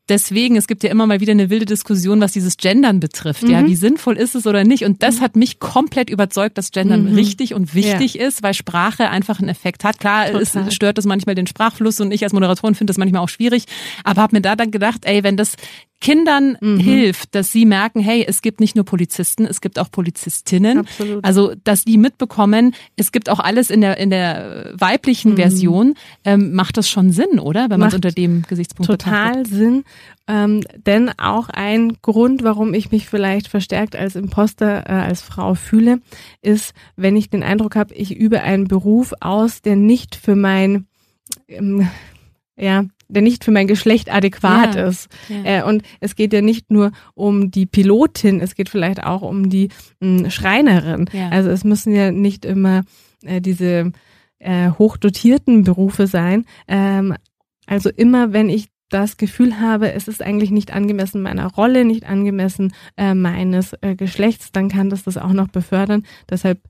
deswegen, 0.08 0.56
es 0.56 0.66
gibt 0.66 0.82
ja 0.82 0.90
immer 0.90 1.06
mal 1.06 1.20
wieder 1.20 1.32
eine 1.32 1.50
wilde 1.50 1.66
Diskussion, 1.66 2.20
was 2.20 2.32
dieses 2.32 2.56
Gendern 2.56 3.00
betrifft. 3.00 3.42
Mhm. 3.42 3.50
Ja, 3.50 3.66
wie 3.66 3.74
sinnvoll 3.74 4.16
ist 4.16 4.34
es 4.34 4.46
oder 4.46 4.64
nicht? 4.64 4.84
Und 4.84 5.02
das 5.02 5.16
mhm. 5.16 5.20
hat 5.20 5.36
mich 5.36 5.58
komplett 5.58 6.10
überzeugt, 6.10 6.58
dass 6.58 6.70
Gendern 6.70 7.10
mhm. 7.10 7.14
richtig 7.14 7.54
und 7.54 7.74
wichtig 7.74 8.14
ja. 8.14 8.26
ist, 8.26 8.42
weil 8.42 8.54
Sprache 8.54 9.10
einfach 9.10 9.40
einen 9.40 9.48
Effekt 9.48 9.84
hat. 9.84 9.98
Klar, 9.98 10.34
es 10.34 10.56
stört 10.74 10.98
das 10.98 11.04
manchmal 11.04 11.34
den 11.34 11.46
Sprachfluss 11.46 12.00
und 12.00 12.12
ich 12.12 12.22
als 12.22 12.32
Moderatorin 12.32 12.74
finde 12.74 12.90
das 12.90 12.98
manchmal 12.98 13.22
auch 13.22 13.28
schwierig, 13.28 13.64
aber 14.04 14.22
habe 14.22 14.36
mir 14.36 14.42
da 14.42 14.56
dann 14.56 14.70
gedacht, 14.70 15.04
ey, 15.04 15.22
wenn 15.22 15.36
das 15.36 15.56
Kindern 16.02 16.58
mhm. 16.60 16.78
hilft, 16.78 17.34
dass 17.36 17.52
sie 17.52 17.64
merken, 17.64 18.00
hey, 18.00 18.24
es 18.26 18.42
gibt 18.42 18.58
nicht 18.58 18.74
nur 18.74 18.84
Polizisten, 18.84 19.46
es 19.46 19.60
gibt 19.60 19.78
auch 19.78 19.88
Polizistinnen. 19.88 20.78
Absolut. 20.78 21.24
Also, 21.24 21.54
dass 21.62 21.84
die 21.84 21.96
mitbekommen, 21.96 22.74
es 22.96 23.12
gibt 23.12 23.30
auch 23.30 23.38
alles 23.38 23.70
in 23.70 23.80
der 23.80 23.98
in 23.98 24.10
der 24.10 24.72
weiblichen 24.74 25.32
mhm. 25.32 25.36
Version, 25.36 25.94
ähm, 26.24 26.54
macht 26.54 26.76
das 26.76 26.90
schon 26.90 27.12
Sinn, 27.12 27.38
oder? 27.38 27.70
Wenn 27.70 27.78
man 27.78 27.88
es 27.88 27.94
unter 27.94 28.10
dem 28.10 28.42
Gesichtspunkt 28.42 28.90
total 28.90 29.28
betrachtet. 29.28 29.46
Sinn. 29.46 29.84
Ähm, 30.26 30.62
denn 30.86 31.10
auch 31.18 31.48
ein 31.48 31.98
Grund, 32.02 32.42
warum 32.42 32.74
ich 32.74 32.90
mich 32.90 33.08
vielleicht 33.08 33.46
verstärkt 33.46 33.94
als 33.94 34.16
Imposter, 34.16 34.88
äh, 34.88 34.92
als 34.92 35.22
Frau 35.22 35.54
fühle, 35.54 36.00
ist, 36.42 36.74
wenn 36.96 37.16
ich 37.16 37.30
den 37.30 37.44
Eindruck 37.44 37.76
habe, 37.76 37.94
ich 37.94 38.16
übe 38.16 38.40
einen 38.40 38.66
Beruf 38.66 39.12
aus, 39.20 39.62
der 39.62 39.76
nicht 39.76 40.16
für 40.16 40.34
mein 40.34 40.86
ähm, 41.46 41.88
ja, 42.56 42.84
der 43.12 43.22
nicht 43.22 43.44
für 43.44 43.50
mein 43.50 43.66
Geschlecht 43.66 44.12
adäquat 44.12 44.74
ja, 44.74 44.88
ist. 44.88 45.08
Ja. 45.28 45.60
Äh, 45.60 45.62
und 45.64 45.82
es 46.00 46.16
geht 46.16 46.32
ja 46.32 46.40
nicht 46.40 46.70
nur 46.70 46.92
um 47.14 47.50
die 47.50 47.66
Pilotin, 47.66 48.40
es 48.40 48.54
geht 48.54 48.68
vielleicht 48.68 49.02
auch 49.02 49.22
um 49.22 49.48
die 49.48 49.68
mh, 50.00 50.30
Schreinerin. 50.30 51.08
Ja. 51.12 51.28
Also 51.28 51.50
es 51.50 51.64
müssen 51.64 51.94
ja 51.94 52.10
nicht 52.10 52.44
immer 52.44 52.82
äh, 53.24 53.40
diese 53.40 53.92
äh, 54.38 54.70
hochdotierten 54.70 55.64
Berufe 55.64 56.06
sein. 56.06 56.44
Ähm, 56.66 57.14
also 57.66 57.90
immer, 57.90 58.32
wenn 58.32 58.48
ich 58.48 58.68
das 58.88 59.16
Gefühl 59.16 59.58
habe, 59.58 59.92
es 59.92 60.06
ist 60.06 60.22
eigentlich 60.22 60.50
nicht 60.50 60.72
angemessen 60.72 61.22
meiner 61.22 61.46
Rolle, 61.46 61.84
nicht 61.84 62.04
angemessen 62.04 62.74
äh, 62.96 63.14
meines 63.14 63.72
äh, 63.80 63.94
Geschlechts, 63.96 64.52
dann 64.52 64.68
kann 64.68 64.90
das 64.90 65.04
das 65.04 65.16
auch 65.16 65.32
noch 65.32 65.48
befördern. 65.48 66.04
Deshalb 66.28 66.60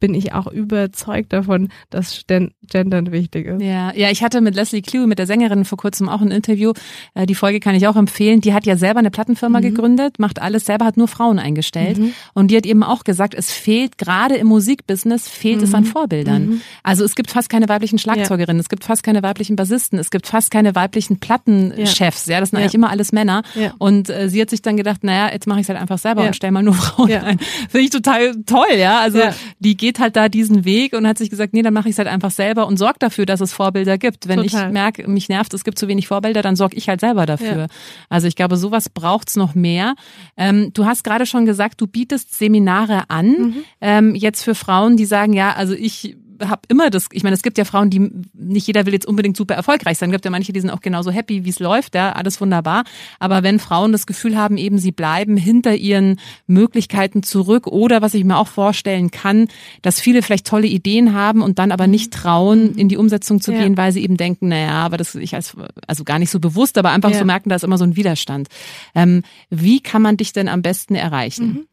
bin 0.00 0.14
ich 0.14 0.32
auch 0.32 0.46
überzeugt 0.46 1.32
davon, 1.32 1.68
dass 1.90 2.24
Gendern 2.26 3.12
wichtig 3.12 3.46
ist. 3.46 3.62
Ja, 3.62 3.94
ja, 3.94 4.10
ich 4.10 4.22
hatte 4.22 4.40
mit 4.40 4.54
Leslie 4.54 4.82
Clue, 4.82 5.06
mit 5.06 5.18
der 5.18 5.26
Sängerin 5.26 5.64
vor 5.64 5.78
kurzem 5.78 6.08
auch 6.08 6.20
ein 6.20 6.30
Interview. 6.30 6.72
Äh, 7.14 7.26
die 7.26 7.34
Folge 7.34 7.60
kann 7.60 7.74
ich 7.74 7.86
auch 7.86 7.96
empfehlen. 7.96 8.40
Die 8.40 8.52
hat 8.52 8.66
ja 8.66 8.76
selber 8.76 8.98
eine 8.98 9.10
Plattenfirma 9.10 9.60
mhm. 9.60 9.62
gegründet, 9.62 10.18
macht 10.18 10.42
alles 10.42 10.64
selber, 10.66 10.84
hat 10.84 10.96
nur 10.96 11.08
Frauen 11.08 11.38
eingestellt. 11.38 11.98
Mhm. 11.98 12.12
Und 12.34 12.50
die 12.50 12.56
hat 12.56 12.66
eben 12.66 12.82
auch 12.82 13.04
gesagt, 13.04 13.34
es 13.34 13.50
fehlt 13.50 13.96
gerade 13.96 14.34
im 14.34 14.48
Musikbusiness, 14.48 15.28
fehlt 15.28 15.58
mhm. 15.58 15.64
es 15.64 15.74
an 15.74 15.84
mhm. 15.84 15.88
Vorbildern. 15.88 16.46
Mhm. 16.46 16.60
Also 16.82 17.04
es 17.04 17.14
gibt 17.14 17.30
fast 17.30 17.48
keine 17.48 17.68
weiblichen 17.68 17.98
Schlagzeugerinnen, 17.98 18.58
ja. 18.58 18.62
es 18.62 18.68
gibt 18.68 18.84
fast 18.84 19.04
keine 19.04 19.22
weiblichen 19.22 19.56
Bassisten, 19.56 19.98
es 19.98 20.10
gibt 20.10 20.26
fast 20.26 20.50
keine 20.50 20.74
weiblichen 20.74 21.18
Plattenchefs. 21.18 22.26
Ja, 22.26 22.34
ja 22.34 22.40
das 22.40 22.50
sind 22.50 22.58
eigentlich 22.58 22.74
immer 22.74 22.90
alles 22.90 23.12
Männer. 23.12 23.42
Und 23.78 24.10
äh, 24.10 24.28
sie 24.28 24.40
hat 24.40 24.50
sich 24.50 24.60
dann 24.60 24.76
gedacht, 24.76 25.04
naja, 25.04 25.32
jetzt 25.32 25.46
mache 25.46 25.60
ich 25.60 25.64
es 25.64 25.68
halt 25.68 25.80
einfach 25.80 25.98
selber 25.98 26.26
und 26.26 26.36
stell 26.36 26.50
mal 26.50 26.62
nur 26.62 26.74
Frauen 26.74 27.10
ein. 27.10 27.38
Finde 27.38 27.84
ich 27.84 27.90
total 27.90 28.34
toll, 28.44 28.76
ja. 28.76 29.00
Also 29.00 29.20
die 29.60 29.76
geht 29.76 29.93
geht 29.94 30.02
halt 30.02 30.16
da 30.16 30.28
diesen 30.28 30.64
Weg 30.64 30.92
und 30.92 31.06
hat 31.06 31.18
sich 31.18 31.30
gesagt, 31.30 31.54
nee, 31.54 31.62
dann 31.62 31.74
mache 31.74 31.88
ich 31.88 31.94
es 31.94 31.98
halt 31.98 32.08
einfach 32.08 32.30
selber 32.30 32.66
und 32.66 32.78
sorge 32.78 32.98
dafür, 32.98 33.26
dass 33.26 33.40
es 33.40 33.52
Vorbilder 33.52 33.96
gibt. 33.96 34.26
Wenn 34.26 34.42
Total. 34.42 34.66
ich 34.66 34.72
merke, 34.72 35.08
mich 35.08 35.28
nervt, 35.28 35.54
es 35.54 35.62
gibt 35.62 35.78
zu 35.78 35.86
wenig 35.88 36.08
Vorbilder, 36.08 36.42
dann 36.42 36.56
sorge 36.56 36.76
ich 36.76 36.88
halt 36.88 37.00
selber 37.00 37.26
dafür. 37.26 37.56
Ja. 37.56 37.66
Also 38.08 38.26
ich 38.26 38.34
glaube, 38.34 38.56
sowas 38.56 38.88
braucht's 38.88 39.36
noch 39.36 39.54
mehr. 39.54 39.94
Ähm, 40.36 40.72
du 40.72 40.84
hast 40.84 41.04
gerade 41.04 41.26
schon 41.26 41.46
gesagt, 41.46 41.80
du 41.80 41.86
bietest 41.86 42.36
Seminare 42.36 43.04
an, 43.08 43.28
mhm. 43.28 43.54
ähm, 43.80 44.14
jetzt 44.14 44.42
für 44.42 44.54
Frauen, 44.54 44.96
die 44.96 45.06
sagen, 45.06 45.32
ja, 45.32 45.52
also 45.52 45.74
ich 45.74 46.16
habe 46.48 46.62
immer 46.68 46.90
das, 46.90 47.08
ich 47.12 47.22
meine, 47.22 47.34
es 47.34 47.42
gibt 47.42 47.58
ja 47.58 47.64
Frauen, 47.64 47.90
die 47.90 48.10
nicht 48.32 48.66
jeder 48.66 48.86
will 48.86 48.92
jetzt 48.92 49.06
unbedingt 49.06 49.36
super 49.36 49.54
erfolgreich 49.54 49.98
sein. 49.98 50.10
Es 50.10 50.14
gibt 50.14 50.24
ja 50.24 50.30
manche, 50.30 50.52
die 50.52 50.60
sind 50.60 50.70
auch 50.70 50.80
genauso 50.80 51.10
happy, 51.10 51.44
wie 51.44 51.50
es 51.50 51.58
läuft, 51.58 51.94
ja, 51.94 52.12
alles 52.12 52.40
wunderbar. 52.40 52.84
Aber 53.18 53.42
wenn 53.42 53.58
Frauen 53.58 53.92
das 53.92 54.06
Gefühl 54.06 54.36
haben, 54.36 54.56
eben 54.56 54.78
sie 54.78 54.92
bleiben 54.92 55.36
hinter 55.36 55.74
ihren 55.74 56.20
Möglichkeiten 56.46 57.22
zurück 57.22 57.66
oder 57.66 58.02
was 58.02 58.14
ich 58.14 58.24
mir 58.24 58.38
auch 58.38 58.48
vorstellen 58.48 59.10
kann, 59.10 59.48
dass 59.82 60.00
viele 60.00 60.22
vielleicht 60.22 60.46
tolle 60.46 60.66
Ideen 60.66 61.14
haben 61.14 61.42
und 61.42 61.58
dann 61.58 61.72
aber 61.72 61.86
nicht 61.86 62.12
trauen, 62.12 62.72
mhm. 62.72 62.78
in 62.78 62.88
die 62.88 62.96
Umsetzung 62.96 63.40
zu 63.40 63.52
ja. 63.52 63.62
gehen, 63.62 63.76
weil 63.76 63.92
sie 63.92 64.02
eben 64.02 64.16
denken, 64.16 64.48
naja, 64.48 64.84
aber 64.84 64.96
das 64.96 65.14
ich 65.14 65.34
als, 65.34 65.56
also 65.86 66.04
gar 66.04 66.18
nicht 66.18 66.30
so 66.30 66.40
bewusst, 66.40 66.78
aber 66.78 66.90
einfach 66.90 67.10
ja. 67.10 67.18
so 67.18 67.24
merken, 67.24 67.48
da 67.48 67.56
ist 67.56 67.64
immer 67.64 67.78
so 67.78 67.84
ein 67.84 67.96
Widerstand. 67.96 68.48
Ähm, 68.94 69.22
wie 69.50 69.80
kann 69.80 70.02
man 70.02 70.16
dich 70.16 70.32
denn 70.32 70.48
am 70.48 70.62
besten 70.62 70.94
erreichen? 70.94 71.46
Mhm. 71.46 71.66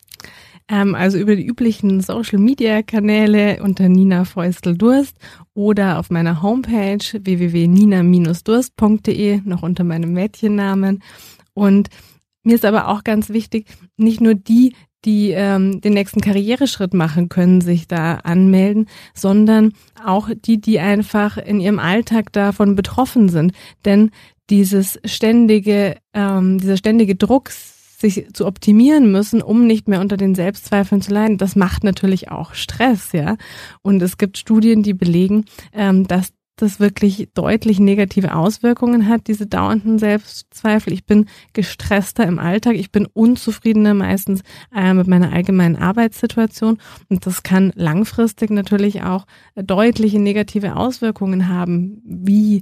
Ähm, 0.72 0.96
also 0.96 1.18
über 1.18 1.36
die 1.36 1.46
üblichen 1.46 2.00
Social-Media-Kanäle 2.02 3.62
unter 3.62 3.90
Nina 3.90 4.24
Feustel-Durst 4.24 5.18
oder 5.54 6.00
auf 6.00 6.10
meiner 6.10 6.42
Homepage 6.42 7.04
www.nina-durst.de, 7.14 9.42
noch 9.44 9.64
unter 9.64 9.84
meinem 9.84 10.14
Mädchennamen. 10.14 11.04
Und 11.54 11.90
mir 12.44 12.56
ist 12.56 12.64
aber 12.64 12.88
auch 12.88 13.04
ganz 13.04 13.28
wichtig, 13.30 13.66
nicht 13.98 14.22
nur 14.22 14.34
die, 14.34 14.74
die 15.04 15.32
ähm, 15.32 15.82
den 15.82 15.92
nächsten 15.94 16.22
Karriereschritt 16.22 16.94
machen 16.94 17.28
können, 17.28 17.60
sich 17.60 17.90
da 17.90 18.14
anmelden, 18.16 18.88
sondern 19.14 19.74
auch 20.04 20.30
die, 20.34 20.62
die 20.62 20.80
einfach 20.80 21.38
in 21.38 21.60
ihrem 21.60 21.80
Alltag 21.80 22.32
davon 22.32 22.76
betroffen 22.76 23.28
sind. 23.28 23.52
Denn 23.84 24.12
dieses 24.50 25.02
ständige, 25.04 25.98
ähm, 26.14 26.60
dieser 26.60 26.78
ständige 26.78 27.16
Druck, 27.16 27.52
sich 28.02 28.28
zu 28.34 28.46
optimieren 28.46 29.12
müssen, 29.12 29.42
um 29.42 29.66
nicht 29.66 29.88
mehr 29.88 30.02
unter 30.02 30.18
den 30.18 30.36
Selbstzweifeln 30.36 31.02
zu 31.02 31.14
leiden, 31.14 31.38
das 31.38 31.56
macht 31.56 31.84
natürlich 31.84 32.30
auch 32.32 32.54
Stress, 32.54 33.12
ja. 33.14 33.38
Und 33.82 34.02
es 34.02 34.18
gibt 34.18 34.38
Studien, 34.38 34.84
die 34.84 34.94
belegen, 34.94 35.46
ähm, 35.74 36.08
dass 36.08 36.34
das 36.62 36.80
wirklich 36.80 37.30
deutlich 37.34 37.80
negative 37.80 38.36
Auswirkungen 38.36 39.08
hat, 39.08 39.28
diese 39.28 39.48
dauernden 39.48 40.00
Selbstzweifel. 40.00 40.94
Ich 40.94 41.06
bin 41.06 41.28
gestresster 41.54 42.26
im 42.26 42.40
Alltag, 42.40 42.76
ich 42.76 42.92
bin 42.92 43.08
unzufriedener 43.12 43.94
meistens 43.94 44.42
äh, 44.76 44.94
mit 44.94 45.08
meiner 45.08 45.32
allgemeinen 45.32 45.76
Arbeitssituation 45.76 46.78
und 47.10 47.26
das 47.26 47.44
kann 47.44 47.72
langfristig 47.76 48.52
natürlich 48.52 49.02
auch 49.04 49.26
deutliche 49.56 50.20
negative 50.20 50.76
Auswirkungen 50.76 51.48
haben, 51.48 52.02
wie 52.06 52.62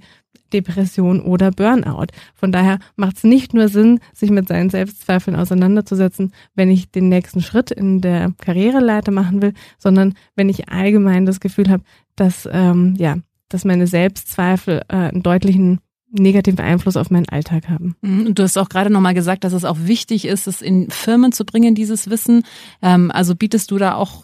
Depression 0.53 1.21
oder 1.21 1.51
Burnout. 1.51 2.07
Von 2.35 2.51
daher 2.51 2.79
macht 2.95 3.17
es 3.17 3.23
nicht 3.23 3.53
nur 3.53 3.67
Sinn, 3.67 3.99
sich 4.13 4.31
mit 4.31 4.47
seinen 4.47 4.69
Selbstzweifeln 4.69 5.35
auseinanderzusetzen, 5.35 6.33
wenn 6.55 6.69
ich 6.69 6.91
den 6.91 7.09
nächsten 7.09 7.41
Schritt 7.41 7.71
in 7.71 8.01
der 8.01 8.33
Karriereleiter 8.39 9.11
machen 9.11 9.41
will, 9.41 9.53
sondern 9.77 10.13
wenn 10.35 10.49
ich 10.49 10.69
allgemein 10.69 11.25
das 11.25 11.39
Gefühl 11.39 11.69
habe, 11.69 11.83
dass 12.15 12.47
ähm, 12.51 12.95
ja, 12.97 13.17
dass 13.49 13.65
meine 13.65 13.87
Selbstzweifel 13.87 14.83
äh, 14.87 14.95
einen 14.95 15.23
deutlichen 15.23 15.79
negativen 16.11 16.59
Einfluss 16.59 16.97
auf 16.97 17.11
meinen 17.11 17.29
Alltag 17.29 17.69
haben. 17.69 17.95
Mhm. 18.01 18.33
Du 18.33 18.43
hast 18.43 18.57
auch 18.57 18.69
gerade 18.69 18.89
nochmal 18.89 19.13
gesagt, 19.13 19.43
dass 19.43 19.53
es 19.53 19.65
auch 19.65 19.77
wichtig 19.81 20.25
ist, 20.25 20.47
es 20.47 20.61
in 20.61 20.89
Firmen 20.89 21.31
zu 21.31 21.45
bringen, 21.45 21.75
dieses 21.75 22.09
Wissen. 22.09 22.43
Ähm, 22.81 23.11
also 23.11 23.35
bietest 23.35 23.71
du 23.71 23.77
da 23.77 23.95
auch 23.95 24.23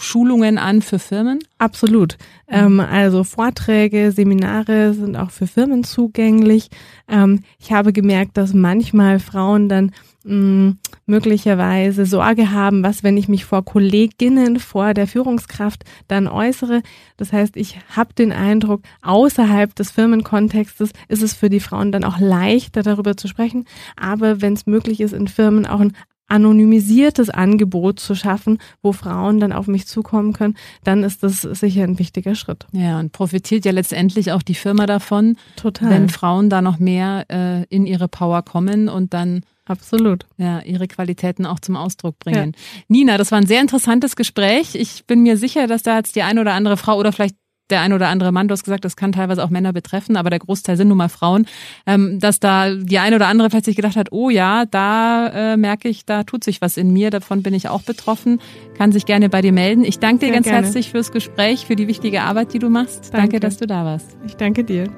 Schulungen 0.00 0.58
an 0.58 0.82
für 0.82 0.98
Firmen? 0.98 1.40
Absolut. 1.58 2.16
Ähm, 2.46 2.78
also 2.78 3.24
Vorträge, 3.24 4.12
Seminare 4.12 4.94
sind 4.94 5.16
auch 5.16 5.30
für 5.30 5.46
Firmen 5.46 5.82
zugänglich. 5.82 6.68
Ähm, 7.08 7.40
ich 7.58 7.72
habe 7.72 7.92
gemerkt, 7.92 8.36
dass 8.36 8.54
manchmal 8.54 9.18
Frauen 9.18 9.68
dann 9.68 9.90
mh, 10.24 10.34
mm, 10.34 10.78
möglicherweise 11.06 12.06
Sorge 12.06 12.52
haben, 12.52 12.84
was, 12.84 13.02
wenn 13.02 13.16
ich 13.16 13.28
mich 13.28 13.44
vor 13.44 13.64
Kolleginnen, 13.64 14.60
vor 14.60 14.94
der 14.94 15.08
Führungskraft 15.08 15.84
dann 16.06 16.28
äußere. 16.28 16.82
Das 17.16 17.32
heißt, 17.32 17.56
ich 17.56 17.78
habe 17.94 18.14
den 18.14 18.32
Eindruck, 18.32 18.82
außerhalb 19.02 19.74
des 19.74 19.90
Firmenkontextes 19.90 20.90
ist 21.08 21.22
es 21.22 21.34
für 21.34 21.50
die 21.50 21.60
Frauen 21.60 21.90
dann 21.90 22.04
auch 22.04 22.20
leichter, 22.20 22.82
darüber 22.82 23.16
zu 23.16 23.26
sprechen. 23.26 23.64
Aber 23.96 24.40
wenn 24.40 24.52
es 24.52 24.66
möglich 24.66 25.00
ist, 25.00 25.12
in 25.12 25.26
Firmen 25.26 25.66
auch 25.66 25.80
ein 25.80 25.94
anonymisiertes 26.28 27.30
Angebot 27.30 28.00
zu 28.00 28.14
schaffen, 28.14 28.58
wo 28.82 28.92
Frauen 28.92 29.40
dann 29.40 29.52
auf 29.52 29.66
mich 29.66 29.86
zukommen 29.86 30.32
können, 30.32 30.56
dann 30.82 31.02
ist 31.02 31.22
das 31.22 31.42
sicher 31.42 31.84
ein 31.84 31.98
wichtiger 31.98 32.34
Schritt. 32.34 32.66
Ja, 32.72 32.98
und 32.98 33.12
profitiert 33.12 33.64
ja 33.64 33.72
letztendlich 33.72 34.32
auch 34.32 34.42
die 34.42 34.54
Firma 34.54 34.86
davon, 34.86 35.36
Total. 35.56 35.90
wenn 35.90 36.08
Frauen 36.08 36.50
da 36.50 36.62
noch 36.62 36.78
mehr 36.78 37.26
äh, 37.30 37.64
in 37.64 37.86
ihre 37.86 38.08
Power 38.08 38.42
kommen 38.42 38.88
und 38.88 39.14
dann 39.14 39.42
Absolut. 39.66 40.26
ja, 40.36 40.60
ihre 40.60 40.88
Qualitäten 40.88 41.46
auch 41.46 41.58
zum 41.58 41.76
Ausdruck 41.76 42.18
bringen. 42.18 42.52
Nina, 42.88 43.16
das 43.16 43.32
war 43.32 43.38
ein 43.38 43.46
sehr 43.46 43.60
interessantes 43.60 44.14
Gespräch. 44.14 44.74
Ich 44.74 45.06
bin 45.06 45.22
mir 45.22 45.36
sicher, 45.36 45.66
dass 45.66 45.82
da 45.82 45.96
jetzt 45.96 46.16
die 46.16 46.22
eine 46.22 46.40
oder 46.40 46.52
andere 46.52 46.76
Frau 46.76 46.98
oder 46.98 47.12
vielleicht 47.12 47.36
der 47.70 47.80
ein 47.80 47.92
oder 47.92 48.08
andere 48.08 48.32
Mann, 48.32 48.48
du 48.48 48.52
hast 48.52 48.64
gesagt, 48.64 48.84
das 48.84 48.96
kann 48.96 49.12
teilweise 49.12 49.42
auch 49.42 49.50
Männer 49.50 49.72
betreffen, 49.72 50.16
aber 50.16 50.30
der 50.30 50.38
Großteil 50.38 50.76
sind 50.76 50.88
nun 50.88 50.98
mal 50.98 51.08
Frauen, 51.08 51.46
ähm, 51.86 52.18
dass 52.20 52.40
da 52.40 52.74
die 52.74 52.98
eine 52.98 53.16
oder 53.16 53.28
andere 53.28 53.50
vielleicht 53.50 53.64
sich 53.64 53.76
gedacht 53.76 53.96
hat, 53.96 54.12
oh 54.12 54.30
ja, 54.30 54.66
da 54.66 55.52
äh, 55.52 55.56
merke 55.56 55.88
ich, 55.88 56.04
da 56.04 56.24
tut 56.24 56.44
sich 56.44 56.60
was 56.60 56.76
in 56.76 56.92
mir, 56.92 57.10
davon 57.10 57.42
bin 57.42 57.54
ich 57.54 57.68
auch 57.68 57.82
betroffen, 57.82 58.40
kann 58.76 58.92
sich 58.92 59.06
gerne 59.06 59.28
bei 59.28 59.40
dir 59.40 59.52
melden. 59.52 59.84
Ich 59.84 59.98
danke 59.98 60.20
dir 60.20 60.26
Sehr 60.26 60.34
ganz 60.34 60.46
gerne. 60.46 60.62
herzlich 60.64 60.90
fürs 60.90 61.12
Gespräch, 61.12 61.66
für 61.66 61.76
die 61.76 61.88
wichtige 61.88 62.22
Arbeit, 62.22 62.52
die 62.52 62.58
du 62.58 62.68
machst. 62.68 63.12
Danke, 63.12 63.28
Danke. 63.28 63.40
dass 63.40 63.56
du 63.56 63.66
da 63.66 63.84
warst. 63.84 64.16
Ich 64.26 64.36
danke 64.36 64.64
dir. 64.64 64.88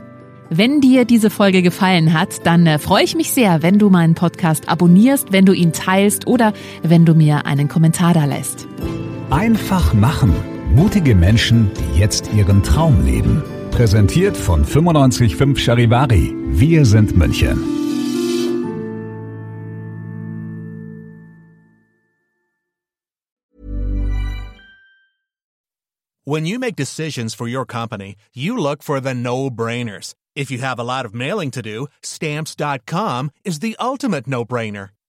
Wenn 0.48 0.80
dir 0.80 1.04
diese 1.04 1.30
Folge 1.30 1.60
gefallen 1.62 2.12
hat, 2.12 2.46
dann 2.46 2.66
äh, 2.66 2.78
freue 2.78 3.02
ich 3.02 3.16
mich 3.16 3.32
sehr, 3.32 3.62
wenn 3.62 3.78
du 3.78 3.90
meinen 3.90 4.14
Podcast 4.14 4.68
abonnierst, 4.68 5.32
wenn 5.32 5.44
du 5.44 5.52
ihn 5.52 5.72
teilst 5.72 6.26
oder 6.26 6.52
wenn 6.82 7.04
du 7.04 7.14
mir 7.14 7.46
einen 7.46 7.68
Kommentar 7.68 8.14
da 8.14 8.26
lässt. 8.26 8.68
Einfach 9.30 9.92
machen. 9.92 10.34
Mutige 10.74 11.14
Menschen, 11.14 11.70
die 11.74 11.98
jetzt 11.98 12.32
ihren 12.34 12.62
Traum 12.62 13.04
leben. 13.04 13.42
Präsentiert 13.70 14.36
von 14.36 14.62
955 14.62 15.64
Charivari. 15.64 16.34
Wir 16.48 16.84
sind 16.84 17.16
München. 17.16 17.58
When 26.24 26.44
you 26.44 26.58
make 26.58 26.74
decisions 26.74 27.34
for 27.34 27.46
your 27.46 27.64
company, 27.64 28.16
you 28.34 28.58
look 28.58 28.82
for 28.82 28.98
the 28.98 29.14
no-brainers. 29.14 30.14
If 30.34 30.50
you 30.50 30.58
have 30.58 30.80
a 30.80 30.84
lot 30.84 31.06
of 31.06 31.14
mailing 31.14 31.52
to 31.52 31.62
do, 31.62 31.86
stamps.com 32.02 33.30
is 33.44 33.60
the 33.60 33.76
ultimate 33.78 34.26
no-brainer. 34.26 34.88